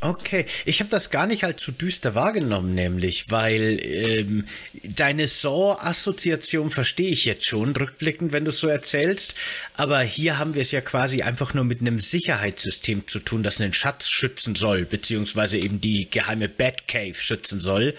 [0.04, 4.44] Okay, ich habe das gar nicht als zu düster wahrgenommen, nämlich, weil ähm,
[4.82, 9.34] deine Saw-Assoziation verstehe ich jetzt schon, rückblickend, wenn du es so erzählst,
[9.78, 13.62] aber hier haben wir es ja quasi einfach nur mit einem Sicherheitssystem zu tun, das
[13.62, 17.94] einen Schatz schützen soll, beziehungsweise eben die geheime Batcave schützen soll.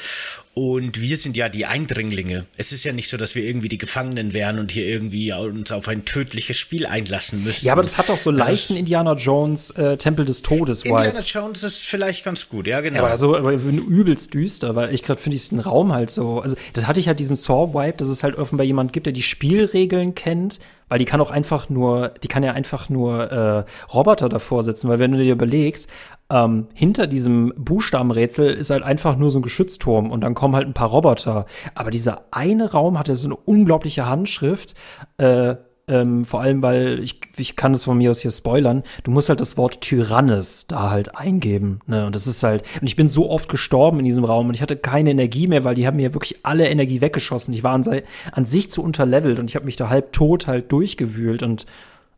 [0.58, 2.46] Und wir sind ja die Eindringlinge.
[2.56, 5.70] Es ist ja nicht so, dass wir irgendwie die Gefangenen wären und hier irgendwie uns
[5.74, 7.66] auf ein tödliches Spiel einlassen müssen.
[7.66, 11.62] Ja, aber das hat doch so leichten Indiana Jones äh, Tempel des Todes Indiana Jones
[11.64, 13.00] ist vielleicht ganz gut, ja genau.
[13.00, 16.40] Ja, aber so aber übelst düster, weil ich gerade finde ich den Raum halt so,
[16.40, 19.14] also das hatte ich halt diesen Saw Vibe, dass es halt offenbar jemand gibt, der
[19.14, 23.66] die Spielregeln kennt, weil die kann auch einfach nur, die kann ja einfach nur äh,
[23.94, 25.90] Roboter davor sitzen, weil wenn du dir überlegst,
[26.32, 30.68] ähm, hinter diesem Buchstabenrätsel ist halt einfach nur so ein Geschützturm und dann kommen halt
[30.68, 31.46] ein paar Roboter.
[31.76, 34.74] Aber dieser eine Raum hat ja so eine unglaubliche Handschrift.
[35.18, 35.56] Äh,
[35.88, 39.30] ähm, vor allem, weil ich, ich kann es von mir aus hier spoilern, du musst
[39.30, 41.80] halt das Wort Tyrannis da halt eingeben.
[41.86, 42.08] Ne?
[42.08, 44.64] Und das ist halt, und ich bin so oft gestorben in diesem Raum und ich
[44.64, 47.54] hatte keine Energie mehr, weil die haben mir wirklich alle Energie weggeschossen.
[47.54, 47.86] Ich war an,
[48.32, 51.68] an sich zu unterlevelt und ich habe mich da halb tot halt durchgewühlt und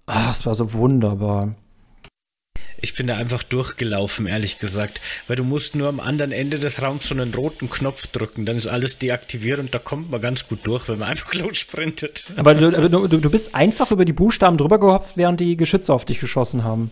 [0.05, 1.51] ah, es war so wunderbar.
[2.79, 5.01] Ich bin da einfach durchgelaufen, ehrlich gesagt.
[5.27, 8.55] Weil du musst nur am anderen Ende des Raums so einen roten Knopf drücken, dann
[8.55, 12.25] ist alles deaktiviert und da kommt man ganz gut durch, wenn man einfach laut sprintet.
[12.35, 16.05] Aber du, du, du bist einfach über die Buchstaben drüber gehopft, während die Geschütze auf
[16.05, 16.91] dich geschossen haben.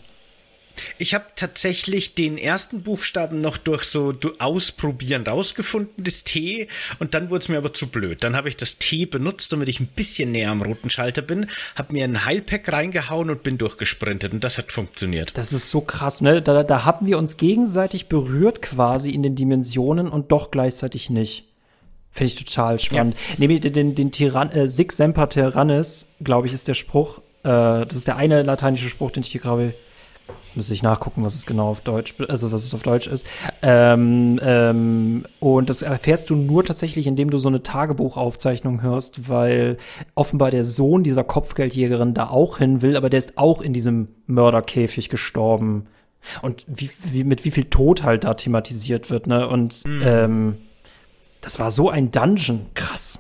[0.97, 6.67] Ich habe tatsächlich den ersten Buchstaben noch durch so Ausprobieren rausgefunden, das T,
[6.99, 8.23] und dann wurde es mir aber zu blöd.
[8.23, 11.47] Dann habe ich das T benutzt, damit ich ein bisschen näher am roten Schalter bin,
[11.75, 15.37] habe mir ein Heilpack reingehauen und bin durchgesprintet und das hat funktioniert.
[15.37, 16.41] Das ist so krass, ne?
[16.41, 21.45] Da, da haben wir uns gegenseitig berührt quasi in den Dimensionen und doch gleichzeitig nicht.
[22.11, 23.15] Finde ich total spannend.
[23.15, 23.35] Ja.
[23.39, 27.19] Nehme den, den, den Tyrann, äh, Sig Semper Tyrannis, glaube ich, ist der Spruch.
[27.43, 29.73] Äh, das ist der eine lateinische Spruch, den ich hier gerade
[30.55, 33.27] Jetzt müsste ich nachgucken, was es genau auf Deutsch, also was es auf Deutsch ist.
[33.61, 39.77] Ähm, ähm, und das erfährst du nur tatsächlich, indem du so eine Tagebuchaufzeichnung hörst, weil
[40.13, 44.07] offenbar der Sohn dieser Kopfgeldjägerin da auch hin will, aber der ist auch in diesem
[44.27, 45.87] Mörderkäfig gestorben.
[46.41, 49.49] Und wie, wie, mit wie viel Tod halt da thematisiert wird, ne?
[49.49, 50.01] Und mhm.
[50.05, 50.57] ähm,
[51.41, 52.67] das war so ein Dungeon.
[52.75, 53.19] Krass.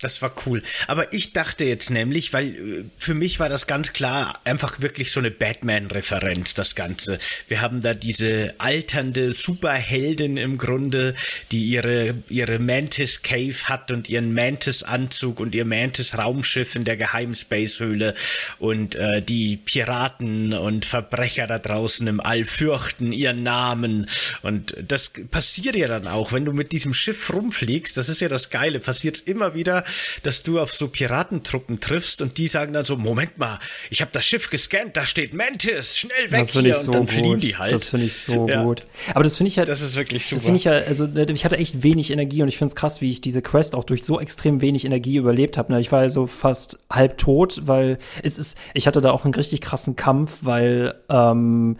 [0.00, 0.62] Das war cool.
[0.86, 5.10] Aber ich dachte jetzt nämlich, weil äh, für mich war das ganz klar einfach wirklich
[5.10, 7.18] so eine Batman-Referenz, das Ganze.
[7.48, 11.14] Wir haben da diese alternde Superheldin im Grunde,
[11.52, 17.34] die ihre, ihre Mantis Cave hat und ihren Mantis-Anzug und ihr Mantis-Raumschiff in der geheimen
[17.34, 18.14] Space-Höhle
[18.58, 24.08] und äh, die Piraten und Verbrecher da draußen im All fürchten ihren Namen.
[24.42, 27.96] Und das passiert ja dann auch, wenn du mit diesem Schiff rumfliegst.
[27.96, 28.78] Das ist ja das Geile.
[28.80, 29.84] Passiert immer wieder,
[30.22, 33.58] dass du auf so Piratentruppen triffst und die sagen dann so, Moment mal,
[33.90, 37.10] ich habe das Schiff gescannt, da steht Mantis, schnell weg hier so und dann gut.
[37.10, 37.72] fliehen die halt.
[37.72, 38.64] Das finde ich so ja.
[38.64, 38.86] gut.
[39.14, 40.36] Aber das finde ich halt, das ist wirklich super.
[40.36, 43.00] Das finde ich ja, also ich hatte echt wenig Energie und ich finde es krass,
[43.00, 45.72] wie ich diese Quest auch durch so extrem wenig Energie überlebt habe.
[45.72, 45.80] Ne?
[45.80, 49.34] Ich war ja so fast halb tot, weil es ist, ich hatte da auch einen
[49.34, 51.76] richtig krassen Kampf, weil ähm,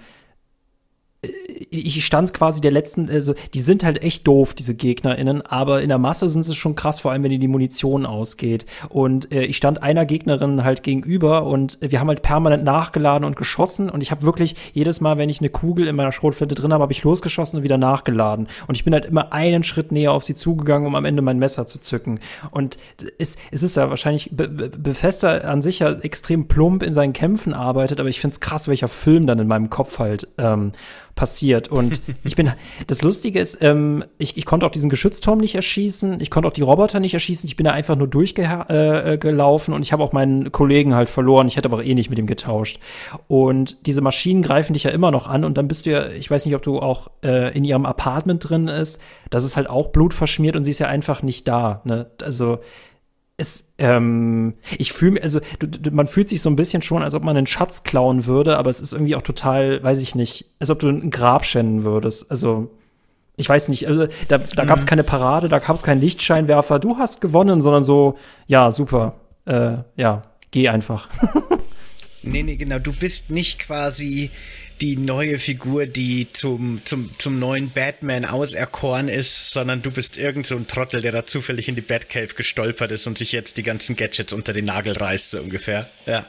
[1.70, 5.88] ich stand quasi der letzten, also die sind halt echt doof, diese GegnerInnen, aber in
[5.88, 8.64] der Masse sind sie schon krass, vor allem wenn die Munition ausgeht.
[8.88, 13.36] Und äh, ich stand einer Gegnerin halt gegenüber und wir haben halt permanent nachgeladen und
[13.36, 16.72] geschossen und ich habe wirklich jedes Mal, wenn ich eine Kugel in meiner Schrotflinte drin
[16.72, 18.48] habe, habe ich losgeschossen und wieder nachgeladen.
[18.66, 21.38] Und ich bin halt immer einen Schritt näher auf sie zugegangen, um am Ende mein
[21.38, 22.20] Messer zu zücken.
[22.50, 22.78] Und
[23.18, 27.52] es, es ist ja wahrscheinlich, Be Bethesda an sich ja extrem plump in seinen Kämpfen
[27.52, 30.72] arbeitet, aber ich find's krass, welcher Film dann in meinem Kopf halt ähm,
[31.14, 31.68] passiert.
[31.68, 32.50] Und ich bin,
[32.86, 36.52] das Lustige ist, ähm, ich, ich konnte auch diesen Geschützturm nicht erschießen, ich konnte auch
[36.52, 40.12] die Roboter nicht erschießen, ich bin da einfach nur durchgelaufen äh, und ich habe auch
[40.12, 41.48] meinen Kollegen halt verloren.
[41.48, 42.80] Ich hätte aber auch eh nicht mit ihm getauscht.
[43.28, 46.30] Und diese Maschinen greifen dich ja immer noch an und dann bist du ja, ich
[46.30, 49.88] weiß nicht, ob du auch äh, in ihrem Apartment drin ist, das ist halt auch
[49.88, 51.82] blutverschmiert und sie ist ja einfach nicht da.
[51.84, 52.10] Ne?
[52.22, 52.58] Also
[53.40, 57.14] es, ähm, ich fühle, also du, du, man fühlt sich so ein bisschen schon, als
[57.14, 60.44] ob man einen Schatz klauen würde, aber es ist irgendwie auch total, weiß ich nicht,
[60.60, 62.30] als ob du ein Grab schänden würdest.
[62.30, 62.70] Also
[63.36, 64.88] ich weiß nicht, also da, da gab es mhm.
[64.88, 66.78] keine Parade, da gab es keinen Lichtscheinwerfer.
[66.78, 69.14] Du hast gewonnen, sondern so, ja, super,
[69.46, 71.08] äh, ja, geh einfach.
[72.22, 72.78] nee, nee, genau.
[72.78, 74.30] Du bist nicht quasi
[74.80, 80.46] die neue Figur, die zum, zum, zum neuen Batman auserkoren ist, sondern du bist irgend
[80.46, 83.62] so ein Trottel, der da zufällig in die Batcave gestolpert ist und sich jetzt die
[83.62, 85.88] ganzen Gadgets unter den Nagel reißt, so ungefähr.
[86.06, 86.24] Ja.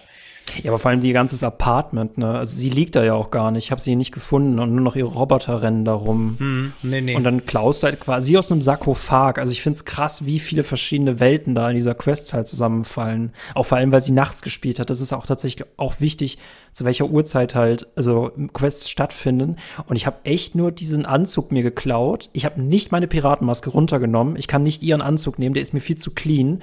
[0.64, 2.38] Ja, aber vor allem die ganze Apartment, ne?
[2.38, 3.66] Also sie liegt da ja auch gar nicht.
[3.66, 6.36] Ich habe sie nicht gefunden und nur noch ihre Roboter rennen da rum.
[6.38, 7.16] Hm, nee, nee.
[7.16, 9.38] Und dann klaust du halt quasi aus einem Sarkophag.
[9.38, 13.34] Also ich find's krass, wie viele verschiedene Welten da in dieser Quest halt zusammenfallen.
[13.56, 14.90] Auch vor allem, weil sie nachts gespielt hat.
[14.90, 16.38] Das ist auch tatsächlich auch wichtig,
[16.72, 19.58] zu welcher Uhrzeit halt also Quests stattfinden.
[19.88, 22.30] Und ich habe echt nur diesen Anzug mir geklaut.
[22.34, 24.36] Ich habe nicht meine Piratenmaske runtergenommen.
[24.36, 26.62] Ich kann nicht ihren Anzug nehmen, der ist mir viel zu clean.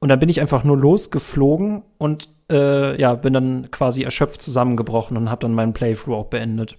[0.00, 5.16] Und dann bin ich einfach nur losgeflogen und äh, ja, bin dann quasi erschöpft zusammengebrochen
[5.16, 6.78] und habe dann meinen Playthrough auch beendet.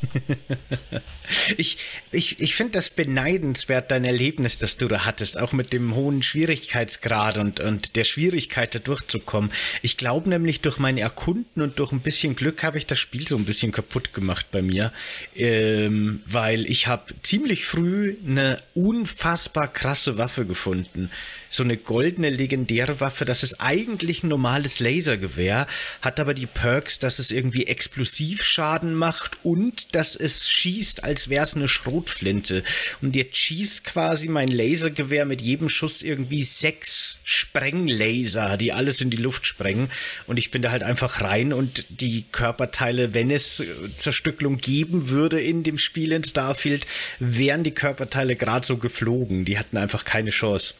[1.56, 1.78] ich
[2.12, 6.22] ich, ich finde das beneidenswert, dein Erlebnis, das du da hattest, auch mit dem hohen
[6.22, 9.52] Schwierigkeitsgrad und, und der Schwierigkeit, da durchzukommen.
[9.82, 13.28] Ich glaube nämlich, durch mein Erkunden und durch ein bisschen Glück habe ich das Spiel
[13.28, 14.92] so ein bisschen kaputt gemacht bei mir,
[15.36, 21.10] ähm, weil ich habe ziemlich früh eine unfassbar krasse Waffe gefunden
[21.50, 23.24] so eine goldene legendäre Waffe.
[23.24, 25.66] Das ist eigentlich ein normales Lasergewehr,
[26.00, 31.44] hat aber die Perks, dass es irgendwie Explosivschaden macht und dass es schießt, als wäre
[31.44, 32.62] es eine Schrotflinte.
[33.02, 39.10] Und jetzt schießt quasi mein Lasergewehr mit jedem Schuss irgendwie sechs Sprenglaser, die alles in
[39.10, 39.90] die Luft sprengen.
[40.26, 43.62] Und ich bin da halt einfach rein und die Körperteile, wenn es
[43.96, 46.86] Zerstücklung geben würde in dem Spiel in Starfield,
[47.18, 49.44] wären die Körperteile gerade so geflogen.
[49.44, 50.74] Die hatten einfach keine Chance.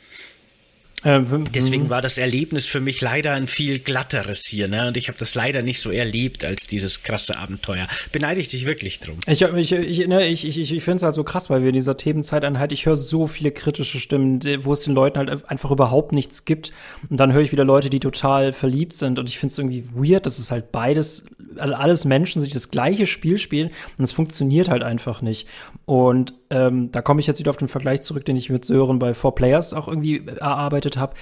[1.02, 1.20] Äh,
[1.54, 4.88] Deswegen war das Erlebnis für mich leider ein viel glatteres hier, ne?
[4.88, 7.86] Und ich habe das leider nicht so erlebt als dieses krasse Abenteuer.
[8.12, 9.18] Beneide ich dich wirklich drum.
[9.26, 11.74] Ich, ich, ich, ne, ich, ich, ich finde es halt so krass, weil wir in
[11.74, 16.12] dieser Themenzeiteinheit, ich höre so viele kritische Stimmen, wo es den Leuten halt einfach überhaupt
[16.12, 16.72] nichts gibt.
[17.08, 19.18] Und dann höre ich wieder Leute, die total verliebt sind.
[19.18, 21.24] Und ich finde es irgendwie weird, dass es halt beides,
[21.56, 25.48] also alles Menschen sich das gleiche Spiel spielen und es funktioniert halt einfach nicht.
[25.86, 28.98] Und ähm, da komme ich jetzt wieder auf den Vergleich zurück, den ich mit Sören
[28.98, 31.14] bei Four Players auch irgendwie erarbeitet habe.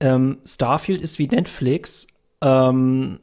[0.00, 2.06] Ähm, Starfield ist wie Netflix.
[2.42, 3.20] Ähm,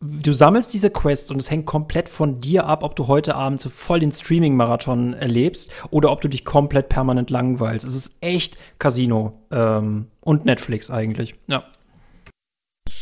[0.00, 3.60] du sammelst diese Quest und es hängt komplett von dir ab, ob du heute Abend
[3.60, 7.84] so voll den Streaming-Marathon erlebst oder ob du dich komplett permanent langweilst.
[7.84, 11.34] Es ist echt Casino ähm, und Netflix eigentlich.
[11.48, 11.64] Ja.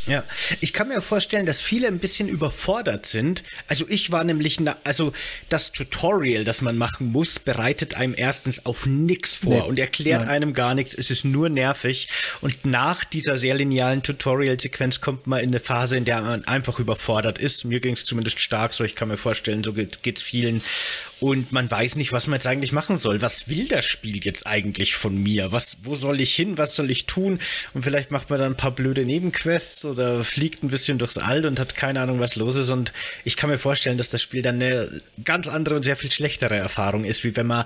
[0.07, 0.23] Ja,
[0.61, 3.43] ich kann mir vorstellen, dass viele ein bisschen überfordert sind.
[3.67, 5.13] Also ich war nämlich, na, also
[5.49, 10.23] das Tutorial, das man machen muss, bereitet einem erstens auf nix vor nee, und erklärt
[10.23, 10.31] nein.
[10.31, 10.95] einem gar nichts.
[10.95, 12.09] Es ist nur nervig.
[12.41, 16.79] Und nach dieser sehr linealen Tutorial-Sequenz kommt man in eine Phase, in der man einfach
[16.79, 17.65] überfordert ist.
[17.65, 18.85] Mir ging es zumindest stark so.
[18.85, 20.63] Ich kann mir vorstellen, so geht es vielen
[21.19, 23.23] und man weiß nicht, was man jetzt eigentlich machen soll.
[23.23, 25.51] Was will das Spiel jetzt eigentlich von mir?
[25.51, 26.59] Was, wo soll ich hin?
[26.59, 27.41] Was soll ich tun?
[27.73, 31.47] Und vielleicht macht man dann ein paar blöde Nebenquests oder fliegt ein bisschen durchs All
[31.47, 32.69] und hat keine Ahnung, was los ist.
[32.69, 32.93] Und
[33.25, 34.89] ich kann mir vorstellen, dass das Spiel dann eine
[35.25, 37.65] ganz andere und sehr viel schlechtere Erfahrung ist, wie wenn man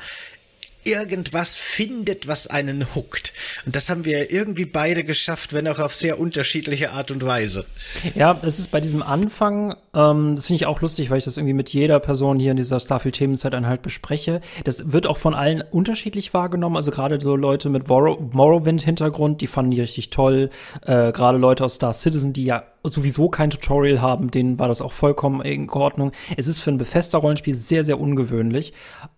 [0.85, 3.33] irgendwas findet, was einen huckt.
[3.67, 7.67] Und das haben wir irgendwie beide geschafft, wenn auch auf sehr unterschiedliche Art und Weise.
[8.15, 11.37] Ja, es ist bei diesem Anfang, ähm, das finde ich auch lustig, weil ich das
[11.37, 14.40] irgendwie mit jeder Person hier in dieser Starfield-Themenzeit halt bespreche.
[14.64, 16.76] Das wird auch von allen unterschiedlich wahrgenommen.
[16.76, 20.50] Also gerade so Leute mit Morrowind-Hintergrund, die fanden die richtig toll.
[20.83, 24.81] Äh, gerade Leute aus Star Citizen, die ja sowieso kein Tutorial haben, denen war das
[24.81, 26.12] auch vollkommen in Ordnung.
[26.37, 28.72] Es ist für ein Bethesda-Rollenspiel sehr, sehr ungewöhnlich.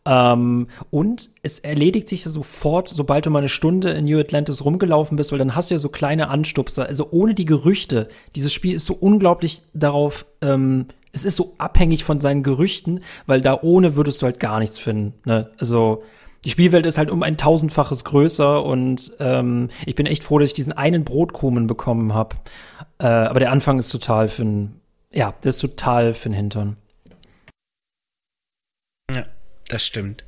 [0.04, 5.16] Ähm, und es erledigt sich sofort, sobald du mal eine Stunde in New Atlantis rumgelaufen
[5.16, 6.86] bist, weil dann hast du ja so kleine Anstupser.
[6.86, 8.08] Also ohne die Gerüchte.
[8.34, 10.61] Dieses Spiel ist so unglaublich darauf, ähm,
[11.12, 14.78] es ist so abhängig von seinen Gerüchten, weil da ohne würdest du halt gar nichts
[14.78, 15.14] finden.
[15.24, 15.50] Ne?
[15.58, 16.02] Also
[16.44, 20.48] die Spielwelt ist halt um ein tausendfaches größer und ähm, ich bin echt froh, dass
[20.48, 22.36] ich diesen einen Brotkrumen bekommen habe.
[22.98, 24.80] Äh, aber der Anfang ist total für ein,
[25.12, 26.76] ja, der ist total für den Hintern.
[29.14, 29.24] Ja,
[29.68, 30.24] das stimmt.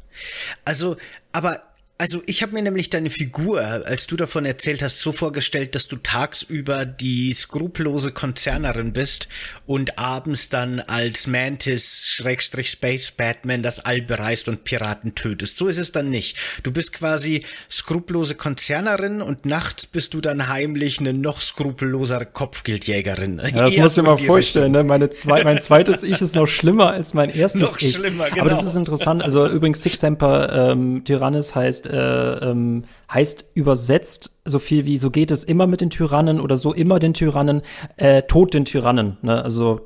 [0.64, 0.96] Also,
[1.32, 1.58] aber
[1.96, 5.86] Also ich habe mir nämlich deine Figur, als du davon erzählt hast, so vorgestellt, dass
[5.86, 9.28] du tagsüber die skrupellose Konzernerin bist
[9.64, 15.56] und abends dann als Mantis Schrägstrich Space Batman das All bereist und Piraten tötest.
[15.56, 16.36] So ist es dann nicht.
[16.64, 23.40] Du bist quasi skrupellose Konzernerin und nachts bist du dann heimlich eine noch skrupellosere Kopfgeldjägerin.
[23.40, 24.72] Ja, das musst du dir mal vorstellen.
[24.72, 24.82] Ne?
[24.82, 27.92] Meine zwei, mein zweites Ich ist noch schlimmer als mein erstes noch Ich.
[27.92, 28.40] schlimmer, genau.
[28.40, 29.22] Aber das ist interessant.
[29.22, 35.10] Also übrigens Six Semper ähm, Tyrannis heißt äh, ähm, heißt übersetzt so viel wie so
[35.10, 37.62] geht es immer mit den Tyrannen oder so immer den Tyrannen,
[37.96, 39.16] äh, Tod den Tyrannen.
[39.22, 39.42] Ne?
[39.42, 39.80] Also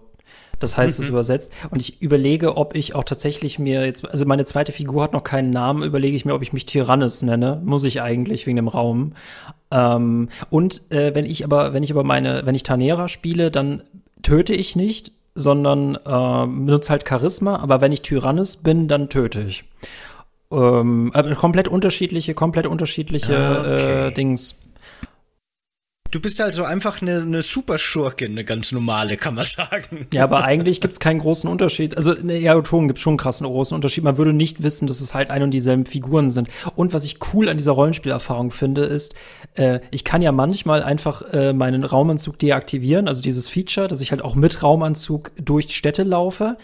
[0.58, 1.11] das heißt es Mhm.
[1.11, 1.52] übersetzt.
[1.70, 5.22] Und ich überlege, ob ich auch tatsächlich mir jetzt, also meine zweite Figur hat noch
[5.22, 7.61] keinen Namen, überlege ich mir, ob ich mich Tyrannis nenne.
[7.64, 9.12] Muss ich eigentlich wegen dem Raum.
[9.70, 13.82] Ähm, und äh, wenn ich aber, wenn ich aber meine, wenn ich Tanera spiele, dann
[14.22, 17.56] töte ich nicht, sondern äh, benutze halt Charisma.
[17.56, 19.64] Aber wenn ich Tyrannis bin, dann töte ich.
[20.50, 24.08] Ähm, aber komplett unterschiedliche, komplett unterschiedliche Ah, okay.
[24.08, 24.62] äh, Dings.
[26.11, 30.06] Du bist also einfach eine, eine Superschurkin, eine ganz normale, kann man sagen.
[30.11, 31.98] Ja, aber eigentlich gibt's keinen großen Unterschied.
[31.98, 34.04] Also, ne, ja, schon, gibt's schon einen krassen großen Unterschied.
[34.04, 36.48] Man würde nicht wissen, dass es halt ein und dieselben Figuren sind.
[36.76, 39.14] Und was ich cool an dieser Rollenspielerfahrung finde, ist,
[39.54, 44.11] äh, ich kann ja manchmal einfach äh, meinen Raumanzug deaktivieren, also dieses Feature, dass ich
[44.11, 46.56] halt auch mit Raumanzug durch Städte laufe.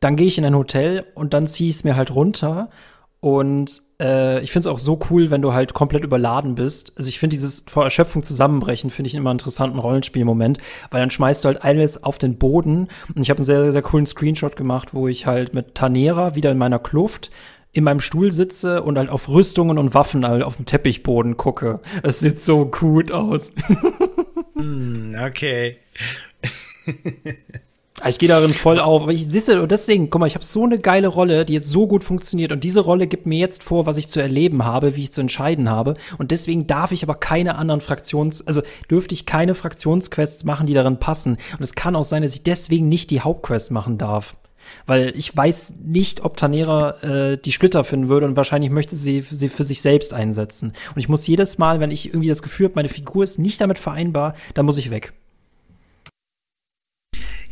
[0.00, 2.68] Dann gehe ich in ein Hotel und dann ziehe ich es mir halt runter.
[3.22, 6.92] Und äh, ich finde es auch so cool, wenn du halt komplett überladen bist.
[6.96, 10.58] Also ich finde dieses vor Erschöpfung zusammenbrechen, finde ich immer einen interessanten Rollenspielmoment,
[10.90, 12.88] weil dann schmeißt du halt alles auf den Boden.
[13.14, 16.50] Und ich habe einen sehr, sehr coolen Screenshot gemacht, wo ich halt mit Tanera wieder
[16.50, 17.30] in meiner Kluft
[17.70, 21.80] in meinem Stuhl sitze und halt auf Rüstungen und Waffen halt auf dem Teppichboden gucke.
[22.02, 23.52] Es sieht so gut aus.
[24.56, 25.78] Okay.
[28.04, 29.08] Ah, Ich gehe darin voll auf.
[29.10, 31.86] Ich siehste, und deswegen, guck mal, ich habe so eine geile Rolle, die jetzt so
[31.86, 32.50] gut funktioniert.
[32.50, 35.20] Und diese Rolle gibt mir jetzt vor, was ich zu erleben habe, wie ich zu
[35.20, 35.94] entscheiden habe.
[36.18, 40.74] Und deswegen darf ich aber keine anderen Fraktions-, also dürfte ich keine Fraktionsquests machen, die
[40.74, 41.38] darin passen.
[41.52, 44.34] Und es kann auch sein, dass ich deswegen nicht die Hauptquest machen darf.
[44.84, 49.20] Weil ich weiß nicht, ob Tanera äh, die Splitter finden würde und wahrscheinlich möchte sie
[49.22, 50.72] sie für sich selbst einsetzen.
[50.92, 53.60] Und ich muss jedes Mal, wenn ich irgendwie das Gefühl habe, meine Figur ist nicht
[53.60, 55.12] damit vereinbar, dann muss ich weg.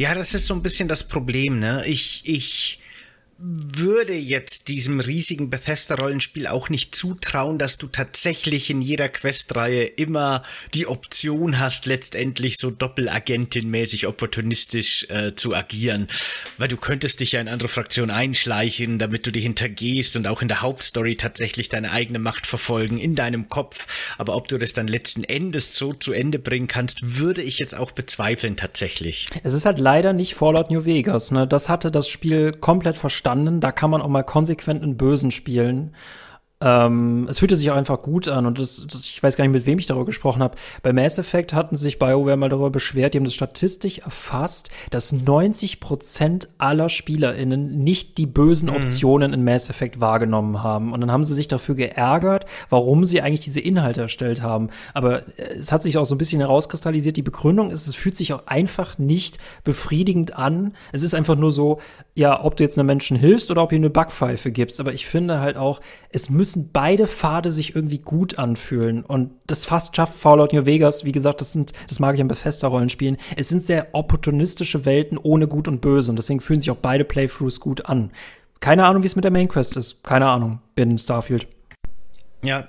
[0.00, 1.84] Ja, das ist so ein bisschen das Problem, ne?
[1.86, 2.78] Ich, ich
[3.42, 10.42] würde jetzt diesem riesigen Bethesda-Rollenspiel auch nicht zutrauen, dass du tatsächlich in jeder Questreihe immer
[10.74, 16.08] die Option hast, letztendlich so Doppelagentin-mäßig opportunistisch äh, zu agieren.
[16.58, 20.42] Weil du könntest dich ja in andere Fraktionen einschleichen, damit du die hintergehst und auch
[20.42, 24.14] in der Hauptstory tatsächlich deine eigene Macht verfolgen in deinem Kopf.
[24.18, 27.74] Aber ob du das dann letzten Endes so zu Ende bringen kannst, würde ich jetzt
[27.74, 29.26] auch bezweifeln tatsächlich.
[29.44, 31.30] Es ist halt leider nicht Fallout New Vegas.
[31.30, 31.46] Ne?
[31.46, 33.29] Das hatte das Spiel komplett verstanden.
[33.60, 35.94] Da kann man auch mal konsequent einen Bösen spielen.
[36.62, 39.52] Ähm, es fühlte sich auch einfach gut an und das, das, ich weiß gar nicht,
[39.52, 40.58] mit wem ich darüber gesprochen habe.
[40.82, 45.10] Bei Mass Effect hatten sich BioWare mal darüber beschwert, die haben das statistisch erfasst, dass
[45.10, 50.92] 90 Prozent aller SpielerInnen nicht die bösen Optionen in Mass Effect wahrgenommen haben.
[50.92, 54.68] Und dann haben sie sich dafür geärgert, warum sie eigentlich diese Inhalte erstellt haben.
[54.92, 58.16] Aber äh, es hat sich auch so ein bisschen herauskristallisiert, die Begründung ist, es fühlt
[58.16, 60.74] sich auch einfach nicht befriedigend an.
[60.92, 61.80] Es ist einfach nur so,
[62.20, 64.78] ja, ob du jetzt einem Menschen hilfst oder ob ihm eine Backpfeife gibst.
[64.78, 65.80] Aber ich finde halt auch,
[66.10, 69.02] es müssen beide Pfade sich irgendwie gut anfühlen.
[69.02, 71.06] Und das fast schafft Fallout New Vegas.
[71.06, 73.16] Wie gesagt, das sind, das mag ich an Bethesda-Rollenspielen.
[73.36, 76.10] Es sind sehr opportunistische Welten ohne Gut und Böse.
[76.10, 78.10] Und deswegen fühlen sich auch beide Playthroughs gut an.
[78.60, 80.04] Keine Ahnung, wie es mit der Main Quest ist.
[80.04, 80.60] Keine Ahnung.
[80.74, 81.46] Bin Starfield.
[82.44, 82.68] Ja,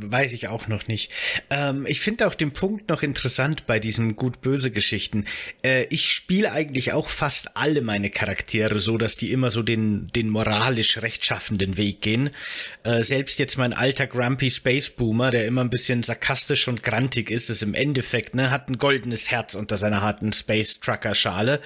[0.00, 1.12] weiß ich auch noch nicht.
[1.50, 5.24] Ähm, ich finde auch den Punkt noch interessant bei diesen gut-böse Geschichten.
[5.62, 10.08] Äh, ich spiele eigentlich auch fast alle meine Charaktere so, dass die immer so den,
[10.14, 12.30] den moralisch rechtschaffenden Weg gehen.
[12.84, 17.30] Äh, selbst jetzt mein alter Grumpy Space Boomer, der immer ein bisschen sarkastisch und grantig
[17.30, 21.60] ist, ist im Endeffekt, ne, hat ein goldenes Herz unter seiner harten Space Trucker Schale.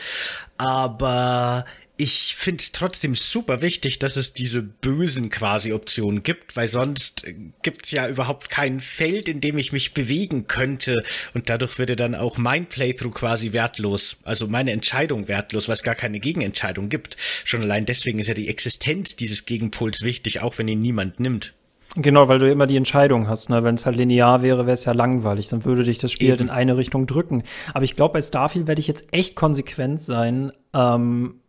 [0.59, 1.65] Aber
[2.03, 7.25] ich finde es trotzdem super wichtig, dass es diese bösen quasi Optionen gibt, weil sonst
[7.25, 11.95] äh, gibt's ja überhaupt kein Feld, in dem ich mich bewegen könnte und dadurch würde
[11.95, 16.89] dann auch mein Playthrough quasi wertlos, also meine Entscheidung wertlos, weil es gar keine Gegenentscheidung
[16.89, 17.17] gibt.
[17.45, 21.55] Schon allein deswegen ist ja die Existenz dieses Gegenpols wichtig, auch wenn ihn niemand nimmt.
[21.95, 23.51] Genau, weil du immer die Entscheidung hast.
[23.51, 23.63] Ne?
[23.63, 25.49] Wenn es halt linear wäre, wäre es ja langweilig.
[25.49, 26.49] Dann würde dich das Spiel halt Eben.
[26.49, 27.43] in eine Richtung drücken.
[27.75, 31.42] Aber ich glaube, bei Starfield werde ich jetzt echt konsequent sein, ähm,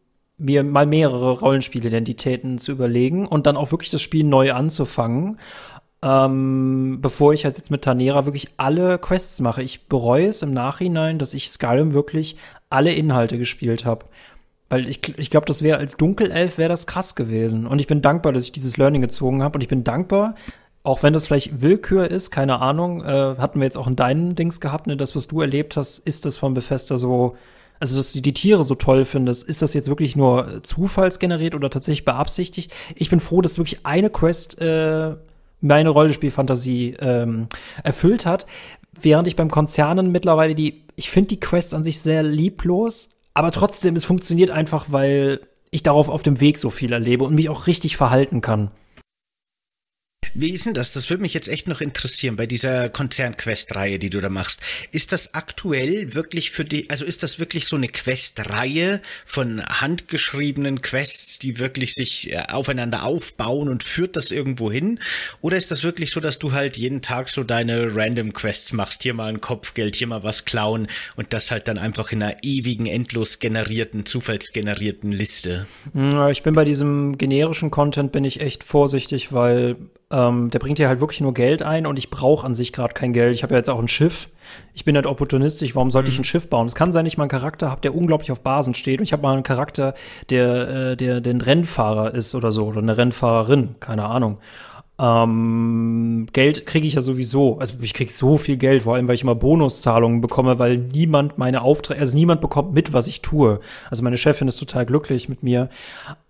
[0.44, 5.40] mir mal mehrere Rollenspielidentitäten zu überlegen und dann auch wirklich das Spiel neu anzufangen.
[6.04, 9.64] Ähm, bevor ich halt jetzt mit Tanera wirklich alle Quests mache.
[9.64, 12.36] Ich bereue es im Nachhinein, dass ich Skyrim wirklich
[12.70, 14.06] alle Inhalte gespielt habe.
[14.68, 17.66] Weil ich, ich glaube, das wäre als Dunkelelf wäre das krass gewesen.
[17.66, 19.58] Und ich bin dankbar, dass ich dieses Learning gezogen habe.
[19.58, 20.36] Und ich bin dankbar,
[20.84, 24.36] auch wenn das vielleicht Willkür ist, keine Ahnung, äh, hatten wir jetzt auch in deinen
[24.36, 27.38] Dings gehabt, ne, das, was du erlebt hast, ist das von Bethesda so,
[27.80, 31.70] also dass du die Tiere so toll findest, ist das jetzt wirklich nur zufallsgeneriert oder
[31.70, 32.72] tatsächlich beabsichtigt?
[32.96, 35.16] Ich bin froh, dass wirklich eine Quest äh,
[35.62, 37.48] meine Rollenspielfantasie ähm,
[37.84, 38.46] erfüllt hat,
[39.00, 43.52] während ich beim Konzernen mittlerweile die, ich finde die Quests an sich sehr lieblos, aber
[43.52, 47.50] trotzdem, es funktioniert einfach, weil ich darauf auf dem Weg so viel erlebe und mich
[47.50, 48.70] auch richtig verhalten kann.
[50.34, 50.94] Wie ist denn das?
[50.94, 54.62] Das würde mich jetzt echt noch interessieren bei dieser Konzern-Quest-Reihe, die du da machst.
[54.92, 60.82] Ist das aktuell wirklich für die, also ist das wirklich so eine Quest-Reihe von handgeschriebenen
[60.82, 65.00] Quests, die wirklich sich äh, aufeinander aufbauen und führt das irgendwo hin?
[65.42, 69.04] Oder ist das wirklich so, dass du halt jeden Tag so deine random Quests machst?
[69.04, 72.44] Hier mal ein Kopfgeld, hier mal was klauen und das halt dann einfach in einer
[72.44, 75.68] ewigen, endlos generierten, zufallsgenerierten Liste?
[76.32, 79.76] Ich bin bei diesem generischen Content bin ich echt vorsichtig, weil
[80.14, 82.94] ähm, der bringt ja halt wirklich nur Geld ein und ich brauche an sich gerade
[82.94, 83.34] kein Geld.
[83.34, 84.30] Ich habe ja jetzt auch ein Schiff.
[84.76, 85.76] Ich bin halt opportunistisch.
[85.76, 86.14] Warum sollte mhm.
[86.14, 86.68] ich ein Schiff bauen?
[86.68, 89.06] Es kann sein, dass ich mal einen Charakter habe, der unglaublich auf Basen steht und
[89.06, 89.96] ich habe mal einen Charakter,
[90.30, 94.38] der, äh, der den Rennfahrer ist oder so oder eine Rennfahrerin, keine Ahnung.
[95.00, 97.58] Ähm, Geld kriege ich ja sowieso.
[97.58, 101.40] Also ich kriege so viel Geld, vor allem weil ich immer Bonuszahlungen bekomme, weil niemand
[101.40, 103.60] meine Aufträge, also niemand bekommt mit, was ich tue.
[103.90, 105.70] Also meine Chefin ist total glücklich mit mir.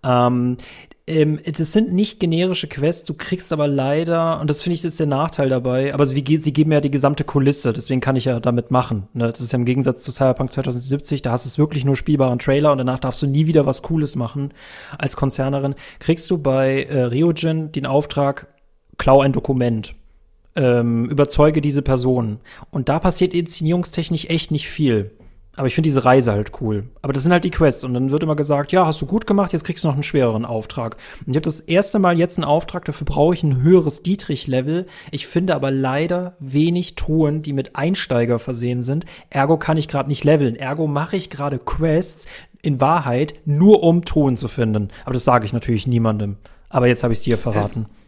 [0.04, 0.58] Ähm,
[1.06, 5.02] ähm, das sind nicht generische Quests, du kriegst aber leider, und das finde ich jetzt
[5.02, 8.40] der Nachteil dabei, aber sie, sie geben ja die gesamte Kulisse, deswegen kann ich ja
[8.40, 9.08] damit machen.
[9.14, 9.30] Ne?
[9.30, 12.40] Das ist ja im Gegensatz zu Cyberpunk 2070, da hast du es wirklich nur spielbaren
[12.40, 14.54] Trailer und danach darfst du nie wieder was Cooles machen
[14.98, 15.76] als Konzernerin.
[16.00, 18.48] Kriegst du bei äh, Ryojin den Auftrag,
[18.98, 19.96] klau ein Dokument.
[20.56, 22.38] Ähm, überzeuge diese Person.
[22.70, 25.12] Und da passiert inszenierungstechnisch echt nicht viel.
[25.56, 26.86] Aber ich finde diese Reise halt cool.
[27.04, 27.84] Aber das sind halt die Quests.
[27.84, 30.04] Und dann wird immer gesagt, ja, hast du gut gemacht, jetzt kriegst du noch einen
[30.04, 30.98] schwereren Auftrag.
[31.26, 34.88] Und ich habe das erste Mal jetzt einen Auftrag, dafür brauche ich ein höheres Dietrich-Level.
[35.12, 39.06] Ich finde aber leider wenig Truhen, die mit Einsteiger versehen sind.
[39.30, 40.56] Ergo kann ich gerade nicht leveln.
[40.56, 42.28] Ergo mache ich gerade Quests
[42.64, 44.90] in Wahrheit nur um Truhen zu finden.
[45.06, 46.38] Aber das sage ich natürlich niemandem.
[46.70, 47.86] Aber jetzt habe ich es dir verraten.
[47.86, 48.03] Äh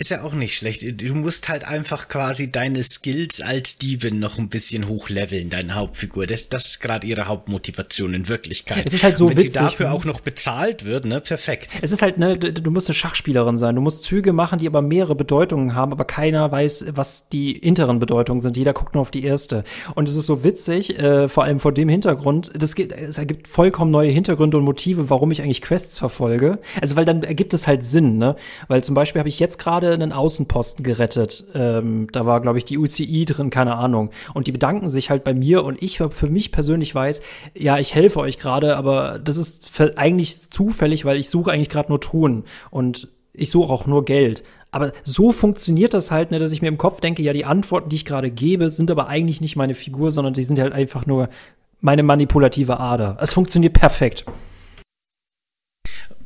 [0.00, 1.00] ist ja auch nicht schlecht.
[1.02, 6.26] Du musst halt einfach quasi deine Skills als Diebin noch ein bisschen hochleveln, deine Hauptfigur.
[6.26, 8.82] Das, das ist gerade ihre Hauptmotivation in Wirklichkeit.
[8.86, 9.92] Es ist halt so Und wenn witzig, sie dafür ne?
[9.92, 11.68] auch noch bezahlt wird, ne, perfekt.
[11.82, 13.74] Es ist halt, ne, du musst eine Schachspielerin sein.
[13.74, 17.98] Du musst Züge machen, die aber mehrere Bedeutungen haben, aber keiner weiß, was die interen
[17.98, 18.56] Bedeutungen sind.
[18.56, 19.64] Jeder guckt nur auf die erste.
[19.94, 23.48] Und es ist so witzig, äh, vor allem vor dem Hintergrund, das geht, es ergibt
[23.48, 26.58] vollkommen neue Hintergründe und Motive, warum ich eigentlich Quests verfolge.
[26.80, 28.36] Also, weil dann ergibt es halt Sinn, ne?
[28.68, 31.44] Weil zum Beispiel habe ich jetzt gerade einen Außenposten gerettet.
[31.54, 34.10] Ähm, da war, glaube ich, die UCI drin, keine Ahnung.
[34.34, 37.20] Und die bedanken sich halt bei mir und ich für mich persönlich weiß,
[37.54, 41.90] ja, ich helfe euch gerade, aber das ist eigentlich zufällig, weil ich suche eigentlich gerade
[41.90, 44.42] nur Truhen und ich suche auch nur Geld.
[44.72, 47.88] Aber so funktioniert das halt, ne, dass ich mir im Kopf denke, ja, die Antworten,
[47.88, 51.06] die ich gerade gebe, sind aber eigentlich nicht meine Figur, sondern die sind halt einfach
[51.06, 51.28] nur
[51.80, 53.16] meine manipulative Ader.
[53.20, 54.24] Es funktioniert perfekt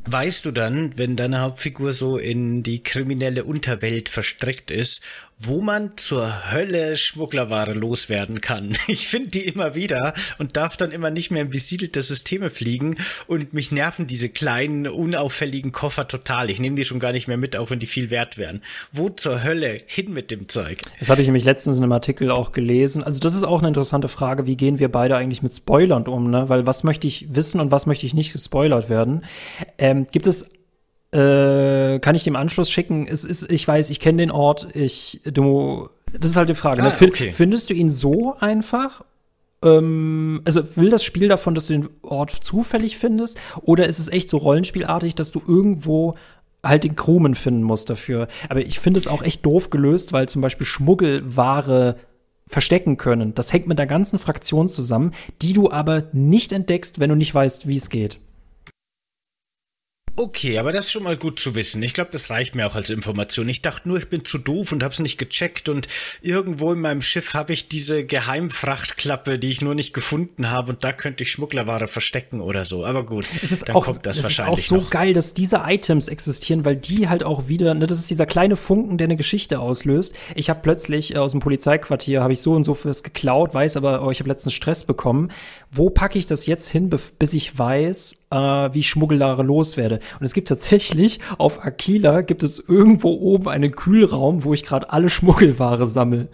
[0.05, 5.01] weißt du dann, wenn deine Hauptfigur so in die kriminelle Unterwelt verstrickt ist,
[5.37, 8.75] wo man zur Hölle Schmugglerware loswerden kann.
[8.87, 12.97] Ich finde die immer wieder und darf dann immer nicht mehr in besiedelte Systeme fliegen
[13.27, 16.49] und mich nerven diese kleinen, unauffälligen Koffer total.
[16.49, 18.61] Ich nehme die schon gar nicht mehr mit, auch wenn die viel wert wären.
[18.91, 20.79] Wo zur Hölle hin mit dem Zeug?
[20.99, 23.03] Das habe ich nämlich letztens in einem Artikel auch gelesen.
[23.03, 26.29] Also das ist auch eine interessante Frage, wie gehen wir beide eigentlich mit Spoilern um,
[26.29, 26.47] ne?
[26.47, 29.25] Weil was möchte ich wissen und was möchte ich nicht gespoilert werden?
[29.77, 30.51] Ähm, gibt es
[31.15, 33.07] äh, kann ich dem Anschluss schicken.
[33.07, 34.67] Es ist, ich weiß, ich kenne den Ort.
[34.75, 36.81] Ich, du, das ist halt die Frage.
[36.83, 36.91] Ne?
[36.91, 37.31] Ah, okay.
[37.31, 39.03] Findest du ihn so einfach?
[39.63, 43.39] Ähm, also will das Spiel davon, dass du den Ort zufällig findest?
[43.61, 46.15] Oder ist es echt so rollenspielartig, dass du irgendwo
[46.61, 48.27] halt den Krumen finden musst dafür?
[48.49, 51.95] Aber ich finde es auch echt doof gelöst, weil zum Beispiel Schmuggelware
[52.45, 53.33] verstecken können.
[53.33, 55.11] Das hängt mit der ganzen Fraktion zusammen,
[55.41, 58.19] die du aber nicht entdeckst, wenn du nicht weißt, wie es geht.
[60.17, 61.83] Okay, aber das ist schon mal gut zu wissen.
[61.83, 63.49] Ich glaube, das reicht mir auch als Information.
[63.49, 65.89] Ich dachte nur, ich bin zu doof und hab's nicht gecheckt und
[66.21, 70.85] irgendwo in meinem Schiff habe ich diese Geheimfrachtklappe, die ich nur nicht gefunden habe und
[70.85, 72.85] da könnte ich Schmugglerware verstecken oder so.
[72.85, 74.89] Aber gut, es ist dann auch, kommt das es wahrscheinlich ist auch so noch.
[74.89, 78.55] geil, dass diese Items existieren, weil die halt auch wieder, ne, das ist dieser kleine
[78.55, 80.15] Funken, der eine Geschichte auslöst.
[80.33, 83.75] Ich habe plötzlich äh, aus dem Polizeiquartier habe ich so und so fürs geklaut, weiß
[83.75, 85.31] aber, oh, ich habe letztens Stress bekommen.
[85.71, 89.99] Wo packe ich das jetzt hin, bis ich weiß, äh, wie ich Schmuggellare loswerde?
[90.19, 94.91] Und es gibt tatsächlich auf Aquila gibt es irgendwo oben einen Kühlraum, wo ich gerade
[94.91, 96.27] alle Schmuggelware sammle.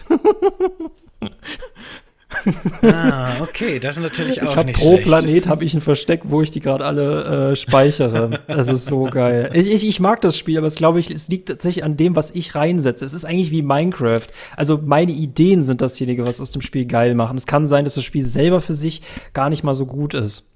[2.84, 5.03] ah, okay, das ist natürlich auch ich hab nicht pro schlecht.
[5.03, 8.39] Planet habe ich ein Versteck, wo ich die gerade alle äh, speichere.
[8.47, 9.49] Das ist so geil.
[9.53, 12.15] Ich, ich, ich mag das Spiel, aber es glaube ich, es liegt tatsächlich an dem,
[12.15, 13.05] was ich reinsetze.
[13.05, 14.28] Es ist eigentlich wie Minecraft.
[14.55, 17.38] Also meine Ideen sind dasjenige, was aus dem Spiel geil machen.
[17.38, 19.01] Es kann sein, dass das Spiel selber für sich
[19.34, 20.51] gar nicht mal so gut ist.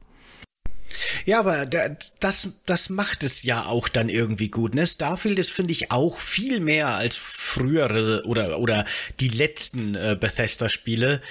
[1.25, 4.75] Ja, aber das, das macht es ja auch dann irgendwie gut.
[4.75, 4.85] Ne?
[4.85, 8.85] Starfield ist, finde ich, auch viel mehr als frühere oder, oder
[9.19, 11.21] die letzten äh, Bethesda-Spiele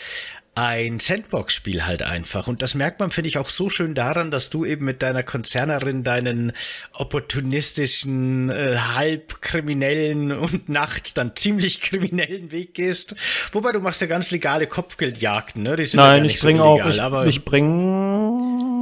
[0.56, 2.46] ein Sandbox-Spiel halt einfach.
[2.46, 5.24] Und das merkt man, finde ich, auch so schön daran, dass du eben mit deiner
[5.24, 6.52] Konzernerin deinen
[6.92, 13.16] opportunistischen, äh, halb kriminellen und nachts dann ziemlich kriminellen Weg gehst.
[13.52, 15.74] Wobei du machst ja ganz legale Kopfgeldjagden, ne?
[15.76, 18.73] Die sind Nein, ja ich bringe so auch, ich, aber ich bringe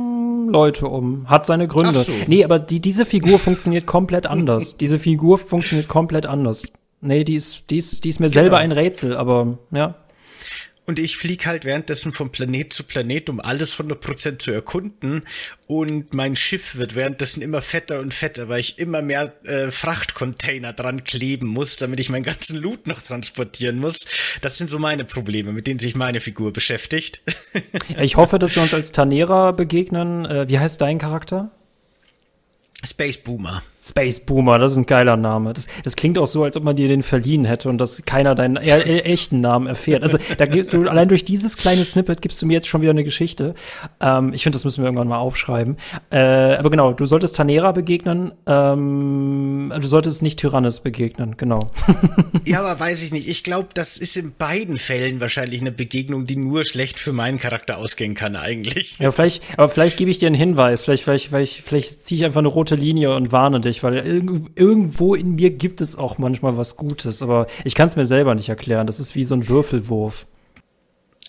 [0.52, 1.28] Leute um.
[1.28, 2.00] Hat seine Gründe.
[2.00, 2.12] Ach so.
[2.26, 4.76] Nee, aber die, diese Figur funktioniert komplett anders.
[4.80, 6.64] diese Figur funktioniert komplett anders.
[7.00, 8.40] Nee, die ist, die ist, die ist mir genau.
[8.40, 9.96] selber ein Rätsel, aber ja.
[10.84, 15.22] Und ich fliege halt währenddessen von Planet zu Planet, um alles 100% zu erkunden.
[15.68, 20.72] Und mein Schiff wird währenddessen immer fetter und fetter, weil ich immer mehr äh, Frachtcontainer
[20.72, 24.06] dran kleben muss, damit ich meinen ganzen Loot noch transportieren muss.
[24.40, 27.22] Das sind so meine Probleme, mit denen sich meine Figur beschäftigt.
[28.00, 30.26] ich hoffe, dass wir uns als Tanera begegnen.
[30.26, 31.52] Äh, wie heißt dein Charakter?
[32.84, 33.62] Space Boomer.
[33.80, 35.52] Space Boomer, das ist ein geiler Name.
[35.54, 38.34] Das, das klingt auch so, als ob man dir den verliehen hätte und dass keiner
[38.34, 40.02] deinen e e echten Namen erfährt.
[40.02, 42.90] Also da gibst du allein durch dieses kleine Snippet gibst du mir jetzt schon wieder
[42.90, 43.54] eine Geschichte.
[44.00, 45.76] Ähm, ich finde, das müssen wir irgendwann mal aufschreiben.
[46.10, 48.32] Äh, aber genau, du solltest Tanera begegnen.
[48.46, 51.60] Ähm, du solltest nicht Tyrannis begegnen, genau.
[52.46, 53.28] ja, aber weiß ich nicht.
[53.28, 57.38] Ich glaube, das ist in beiden Fällen wahrscheinlich eine Begegnung, die nur schlecht für meinen
[57.38, 58.98] Charakter ausgehen kann eigentlich.
[58.98, 60.82] Ja, vielleicht, aber vielleicht gebe ich dir einen Hinweis.
[60.82, 63.94] Vielleicht, vielleicht, vielleicht, vielleicht ziehe ich einfach eine rote Linie und warne dich weil
[64.54, 68.34] irgendwo in mir gibt es auch manchmal was Gutes, aber ich kann es mir selber
[68.34, 68.86] nicht erklären.
[68.86, 70.26] Das ist wie so ein Würfelwurf.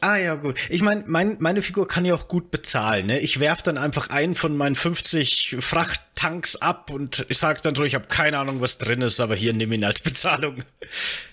[0.01, 0.59] Ah ja, gut.
[0.69, 3.05] Ich meine, mein, meine Figur kann ja auch gut bezahlen.
[3.05, 3.19] Ne?
[3.19, 7.83] Ich werf dann einfach einen von meinen 50 Frachttanks ab und ich sag dann so,
[7.83, 10.57] ich habe keine Ahnung, was drin ist, aber hier nimm ihn als Bezahlung.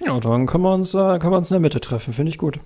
[0.07, 2.15] Ja, dann können wir uns, äh, können wir uns in der Mitte treffen.
[2.15, 2.61] Finde ich gut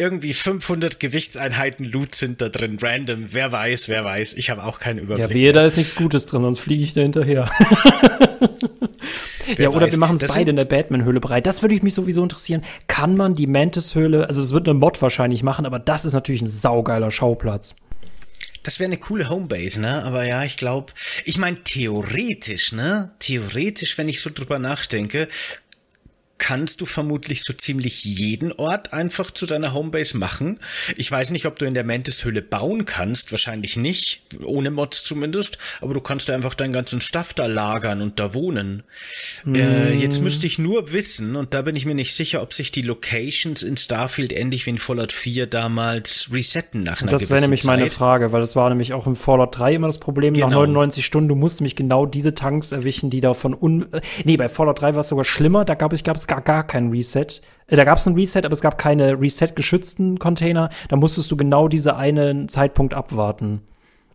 [0.00, 3.32] irgendwie 500 Gewichtseinheiten Loot sind da drin, random.
[3.32, 4.34] Wer weiß, wer weiß.
[4.34, 5.28] Ich habe auch keinen Überblick.
[5.28, 7.50] Ja, wehe, da ist nichts Gutes drin, sonst fliege ich da hinterher.
[9.58, 9.92] ja, oder weiß.
[9.92, 11.46] wir machen es beide in der Batman-Höhle bereit.
[11.46, 12.62] Das würde mich sowieso interessieren.
[12.88, 16.42] Kann man die Mantis-Höhle, also es wird eine Mod wahrscheinlich machen, aber das ist natürlich
[16.42, 17.76] ein saugeiler Schauplatz.
[18.62, 20.04] Das wäre eine coole Homebase, ne?
[20.04, 20.92] Aber ja, ich glaube,
[21.24, 23.12] ich meine theoretisch, ne?
[23.18, 25.28] Theoretisch, wenn ich so drüber nachdenke,
[26.40, 30.58] kannst du vermutlich so ziemlich jeden Ort einfach zu deiner Homebase machen.
[30.96, 35.58] Ich weiß nicht, ob du in der Mantis-Höhle bauen kannst, wahrscheinlich nicht, ohne Mods zumindest,
[35.80, 38.82] aber du kannst da einfach deinen ganzen Stuff da lagern und da wohnen.
[39.44, 39.54] Mm.
[39.54, 40.24] Äh, jetzt hm.
[40.24, 43.62] müsste ich nur wissen, und da bin ich mir nicht sicher, ob sich die Locations
[43.62, 47.78] in Starfield ähnlich wie in Fallout 4 damals resetten nach einer Das wäre nämlich Zeit.
[47.78, 50.48] meine Frage, weil das war nämlich auch im Fallout 3 immer das Problem, genau.
[50.48, 53.92] nach 99 Stunden, du musst nämlich genau diese Tanks erwischen, die da von un...
[53.92, 56.40] Äh, nee, bei Fallout 3 war es sogar schlimmer, da gab es, gab es gar,
[56.40, 57.26] gar kein Reset.
[57.66, 60.70] Äh, da gab es ein Reset, aber es gab keine Reset-geschützten Container.
[60.88, 63.62] Da musstest du genau diese einen Zeitpunkt abwarten.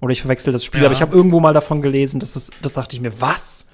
[0.02, 0.88] Oder ich verwechsel das Spiel, ja.
[0.88, 3.68] aber ich habe irgendwo mal davon gelesen, dass das, das dachte ich mir, was?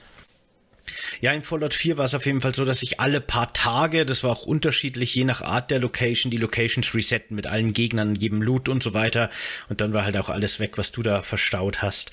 [1.19, 4.05] Ja, in Fallout 4 war es auf jeden Fall so, dass ich alle paar Tage,
[4.05, 8.15] das war auch unterschiedlich, je nach Art der Location, die Locations resetten mit allen Gegnern,
[8.15, 9.29] jedem Loot und so weiter.
[9.69, 12.11] Und dann war halt auch alles weg, was du da verstaut hast.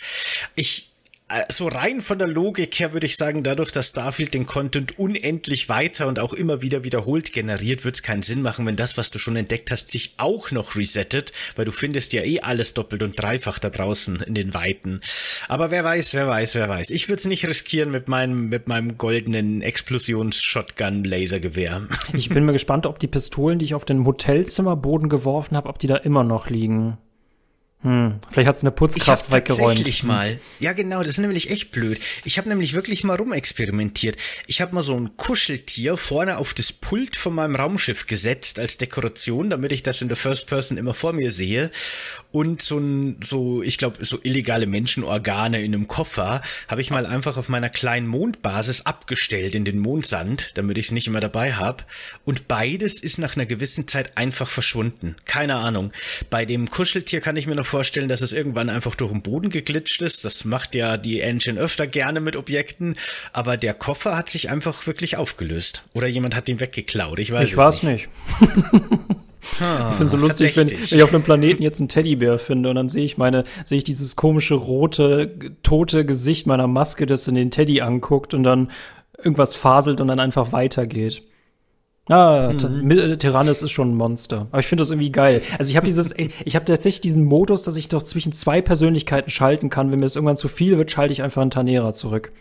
[0.57, 0.91] Ich
[1.51, 5.69] so rein von der Logik her würde ich sagen, dadurch, dass Starfield den Content unendlich
[5.69, 9.11] weiter und auch immer wieder wiederholt generiert, wird es keinen Sinn machen, wenn das, was
[9.11, 13.03] du schon entdeckt hast, sich auch noch resettet, weil du findest ja eh alles doppelt
[13.03, 15.03] und dreifach da draußen in den Weiten.
[15.49, 16.91] Aber wer weiß, wer weiß, wer weiß.
[16.91, 21.83] Ich würde es nicht riskieren mit meinem, mit meinem goldenen Explosions-Shotgun-Lasergewehr.
[22.15, 25.79] Ich bin mir gespannt, ob die Pistolen, die ich auf den Hotelzimmerboden geworfen habe, ob
[25.79, 26.97] die da immer noch liegen.
[27.83, 29.69] Hm, vielleicht hat es eine Putzkraft ich weggeräumt.
[29.69, 30.41] Tatsächlich mal.
[30.59, 32.01] Ja, genau, das ist nämlich echt blöd.
[32.25, 34.17] Ich habe nämlich wirklich mal rumexperimentiert.
[34.49, 38.79] Ich habe mal so ein Kuscheltier vorne auf das Pult von meinem Raumschiff gesetzt als
[38.79, 41.71] Dekoration, damit ich das in der First Person immer vor mir sehe.
[42.33, 47.07] Und so ein, so, ich glaube, so illegale Menschenorgane in einem Koffer habe ich mal
[47.07, 51.53] einfach auf meiner kleinen Mondbasis abgestellt in den Mondsand, damit ich es nicht immer dabei
[51.53, 51.85] habe.
[52.25, 55.15] Und beides ist nach einer gewissen Zeit einfach verschwunden.
[55.27, 55.93] Keine Ahnung.
[56.29, 59.51] Bei dem Kuscheltier kann ich mir noch vorstellen, dass es irgendwann einfach durch den Boden
[59.51, 60.25] geglitscht ist.
[60.25, 62.97] Das macht ja die Engine öfter gerne mit Objekten.
[63.33, 65.85] Aber der Koffer hat sich einfach wirklich aufgelöst.
[65.95, 67.19] Oder jemand hat ihn weggeklaut.
[67.19, 68.09] Ich weiß ich es weiß nicht.
[69.61, 72.69] Ah, ich finde so lustig, wenn, wenn, ich auf einem Planeten jetzt einen Teddybär finde
[72.69, 77.27] und dann sehe ich meine, sehe ich dieses komische rote, tote Gesicht meiner Maske, das
[77.29, 78.71] in den Teddy anguckt und dann
[79.17, 81.23] irgendwas faselt und dann einfach weitergeht.
[82.09, 83.19] Ah, mhm.
[83.19, 84.49] Tyrannus ist schon ein Monster.
[84.51, 85.43] Aber ich finde das irgendwie geil.
[85.59, 89.31] Also ich habe dieses, ich habe tatsächlich diesen Modus, dass ich doch zwischen zwei Persönlichkeiten
[89.31, 89.93] schalten kann.
[89.93, 92.33] Wenn mir das irgendwann zu viel wird, schalte ich einfach einen Tanera zurück.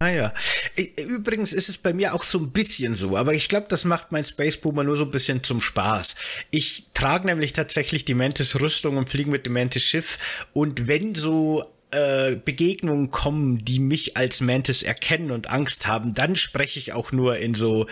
[0.00, 0.32] Naja.
[0.78, 3.84] Ah übrigens ist es bei mir auch so ein bisschen so, aber ich glaube, das
[3.84, 6.14] macht mein Space Boomer nur so ein bisschen zum Spaß.
[6.50, 11.16] Ich trage nämlich tatsächlich die Mantis Rüstung und fliege mit dem Mantis Schiff und wenn
[11.16, 16.92] so äh, Begegnungen kommen, die mich als Mantis erkennen und Angst haben, dann spreche ich
[16.92, 17.86] auch nur in so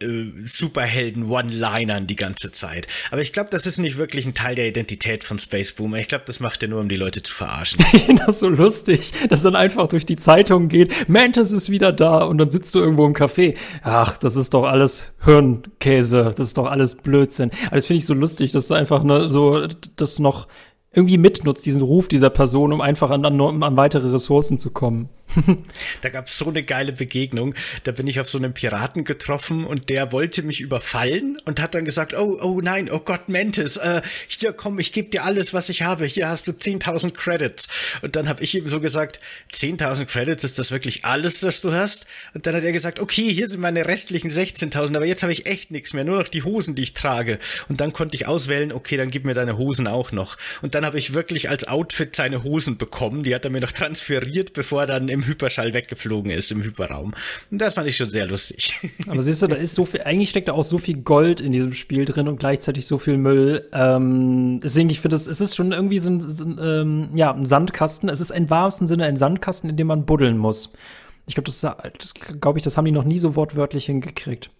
[0.00, 2.86] äh, Superhelden-One-Linern die ganze Zeit.
[3.10, 5.98] Aber ich glaube, das ist nicht wirklich ein Teil der Identität von Space Boomer.
[5.98, 7.84] Ich glaube, das macht er nur, um die Leute zu verarschen.
[7.92, 11.92] Ich finde das so lustig, dass dann einfach durch die Zeitung geht, Mantis ist wieder
[11.92, 13.56] da und dann sitzt du irgendwo im Café.
[13.82, 17.50] Ach, das ist doch alles Hirnkäse, das ist doch alles Blödsinn.
[17.66, 19.66] Aber das finde ich so lustig, dass du einfach ne, so
[19.96, 20.48] das noch
[20.94, 25.08] irgendwie mitnutzt, diesen Ruf dieser Person, um einfach an, an, an weitere Ressourcen zu kommen.
[26.02, 27.54] da gab es so eine geile Begegnung.
[27.84, 31.74] Da bin ich auf so einen Piraten getroffen und der wollte mich überfallen und hat
[31.74, 35.52] dann gesagt, oh, oh nein, oh Gott, Mantis, äh, hier komm, ich gebe dir alles,
[35.52, 36.04] was ich habe.
[36.04, 37.68] Hier hast du 10.000 Credits.
[38.02, 39.20] Und dann habe ich ihm so gesagt,
[39.52, 42.06] 10.000 Credits, ist das wirklich alles, was du hast?
[42.34, 45.46] Und dann hat er gesagt, okay, hier sind meine restlichen 16.000, aber jetzt habe ich
[45.46, 47.38] echt nichts mehr, nur noch die Hosen, die ich trage.
[47.68, 50.36] Und dann konnte ich auswählen, okay, dann gib mir deine Hosen auch noch.
[50.62, 53.22] Und dann habe ich wirklich als Outfit seine Hosen bekommen.
[53.22, 57.14] Die hat er mir noch transferiert, bevor er dann im Hyperschall weggeflogen ist im Hyperraum.
[57.50, 58.74] Und das fand ich schon sehr lustig.
[59.08, 61.52] Aber siehst du, da ist so viel, eigentlich steckt da auch so viel Gold in
[61.52, 63.68] diesem Spiel drin und gleichzeitig so viel Müll.
[63.72, 67.46] Ähm, deswegen, ich finde, es ist schon irgendwie so ein, so ein ähm, ja, ein
[67.46, 68.08] Sandkasten.
[68.08, 70.72] Es ist im wahrsten Sinne ein Sandkasten, in dem man buddeln muss.
[71.26, 74.50] Ich glaube, das, das glaube ich, das haben die noch nie so wortwörtlich hingekriegt.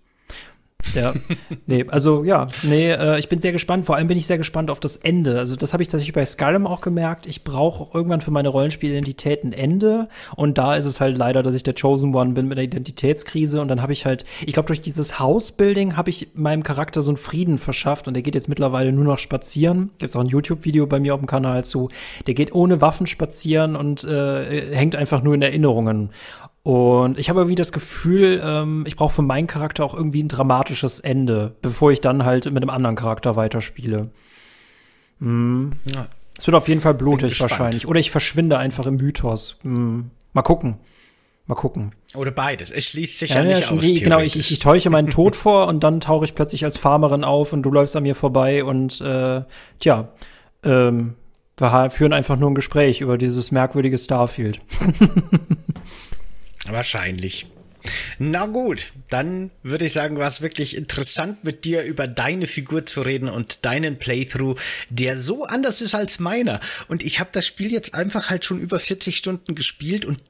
[0.94, 1.12] Ja,
[1.66, 3.86] nee, also ja, nee, äh, ich bin sehr gespannt.
[3.86, 5.38] Vor allem bin ich sehr gespannt auf das Ende.
[5.38, 7.26] Also das habe ich tatsächlich bei Skyrim auch gemerkt.
[7.26, 10.08] Ich brauche auch irgendwann für meine Rollenspielidentität ein Ende.
[10.36, 13.60] Und da ist es halt leider, dass ich der Chosen One bin mit der Identitätskrise.
[13.60, 17.10] Und dann habe ich halt, ich glaube, durch dieses House-Building habe ich meinem Charakter so
[17.10, 18.08] einen Frieden verschafft.
[18.08, 19.90] Und der geht jetzt mittlerweile nur noch spazieren.
[19.98, 21.88] Gibt es auch ein YouTube-Video bei mir auf dem Kanal zu.
[22.26, 26.10] Der geht ohne Waffen spazieren und äh, hängt einfach nur in Erinnerungen.
[26.64, 30.28] Und ich habe irgendwie das Gefühl, ähm, ich brauche für meinen Charakter auch irgendwie ein
[30.28, 34.10] dramatisches Ende, bevor ich dann halt mit einem anderen Charakter weiterspiele.
[35.20, 35.72] Hm.
[35.94, 36.08] Ja.
[36.38, 37.86] Es wird auf jeden Fall blutig wahrscheinlich.
[37.86, 39.58] Oder ich verschwinde einfach im Mythos.
[39.62, 40.10] Hm.
[40.32, 40.78] Mal gucken.
[41.46, 41.90] Mal gucken.
[42.14, 42.70] Oder beides.
[42.70, 43.84] Es schließt sich ja, ja nicht aus.
[43.84, 47.24] Genau, ich, ich, ich täusche meinen Tod vor und dann tauche ich plötzlich als Farmerin
[47.24, 49.42] auf und du läufst an mir vorbei und äh,
[49.80, 50.08] tja,
[50.62, 51.14] ähm,
[51.58, 54.60] wir führen einfach nur ein Gespräch über dieses merkwürdige Starfield.
[56.66, 57.46] Wahrscheinlich.
[58.18, 62.86] Na gut, dann würde ich sagen, war es wirklich interessant mit dir über deine Figur
[62.86, 64.58] zu reden und deinen Playthrough,
[64.88, 66.60] der so anders ist als meiner.
[66.88, 70.22] Und ich habe das Spiel jetzt einfach halt schon über 40 Stunden gespielt und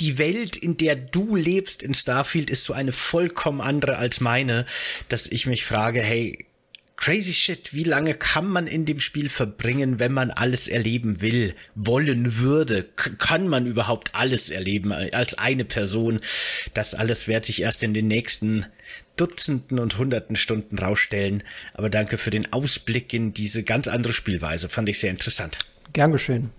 [0.00, 4.64] die Welt, in der du lebst in Starfield, ist so eine vollkommen andere als meine,
[5.08, 6.46] dass ich mich frage, hey,
[6.96, 11.54] Crazy Shit, wie lange kann man in dem Spiel verbringen, wenn man alles erleben will,
[11.74, 12.84] wollen würde?
[12.84, 16.20] K kann man überhaupt alles erleben als eine Person?
[16.72, 18.66] Das alles wird sich erst in den nächsten
[19.16, 21.42] Dutzenden und Hunderten Stunden rausstellen.
[21.74, 24.68] Aber danke für den Ausblick in diese ganz andere Spielweise.
[24.68, 25.58] Fand ich sehr interessant.
[25.92, 26.50] Gern geschehen.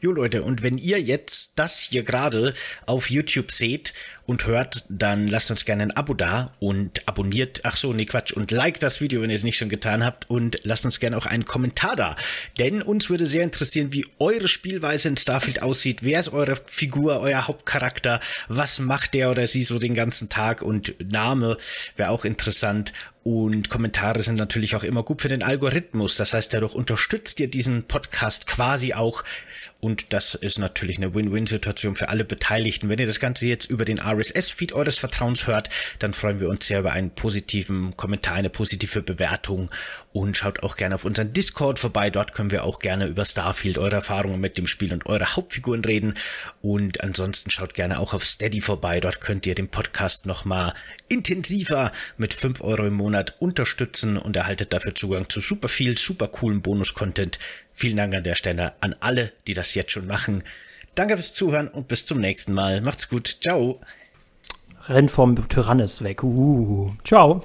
[0.00, 2.54] Jo Leute, und wenn ihr jetzt das hier gerade
[2.86, 3.94] auf YouTube seht
[4.26, 8.32] und hört, dann lasst uns gerne ein Abo da und abonniert, ach so, nee Quatsch,
[8.32, 11.16] und liked das Video, wenn ihr es nicht schon getan habt und lasst uns gerne
[11.16, 12.16] auch einen Kommentar da.
[12.58, 16.02] Denn uns würde sehr interessieren, wie eure Spielweise in Starfield aussieht.
[16.02, 18.20] Wer ist eure Figur, euer Hauptcharakter?
[18.48, 20.62] Was macht der oder sie so den ganzen Tag?
[20.62, 21.56] Und Name
[21.96, 22.92] wäre auch interessant.
[23.24, 26.16] Und Kommentare sind natürlich auch immer gut für den Algorithmus.
[26.16, 29.24] Das heißt, dadurch unterstützt ihr diesen Podcast quasi auch.
[29.84, 32.88] Und das ist natürlich eine Win-Win-Situation für alle Beteiligten.
[32.88, 35.68] Wenn ihr das Ganze jetzt über den RSS-Feed eures Vertrauens hört,
[35.98, 39.70] dann freuen wir uns sehr über einen positiven Kommentar, eine positive Bewertung.
[40.14, 42.08] Und schaut auch gerne auf unseren Discord vorbei.
[42.08, 45.84] Dort können wir auch gerne über Starfield, eure Erfahrungen mit dem Spiel und eure Hauptfiguren
[45.84, 46.14] reden.
[46.62, 49.00] Und ansonsten schaut gerne auch auf Steady vorbei.
[49.00, 50.72] Dort könnt ihr den Podcast nochmal
[51.08, 56.28] intensiver mit 5 Euro im Monat unterstützen und erhaltet dafür Zugang zu super viel, super
[56.28, 57.38] coolen Bonus-Content.
[57.74, 60.44] Vielen Dank an der Stelle an alle, die das jetzt schon machen.
[60.94, 62.80] Danke fürs Zuhören und bis zum nächsten Mal.
[62.80, 63.38] Macht's gut.
[63.40, 63.80] Ciao.
[64.86, 66.22] Renn vom Tyrannis weg.
[66.22, 66.92] Uh.
[67.04, 67.44] Ciao.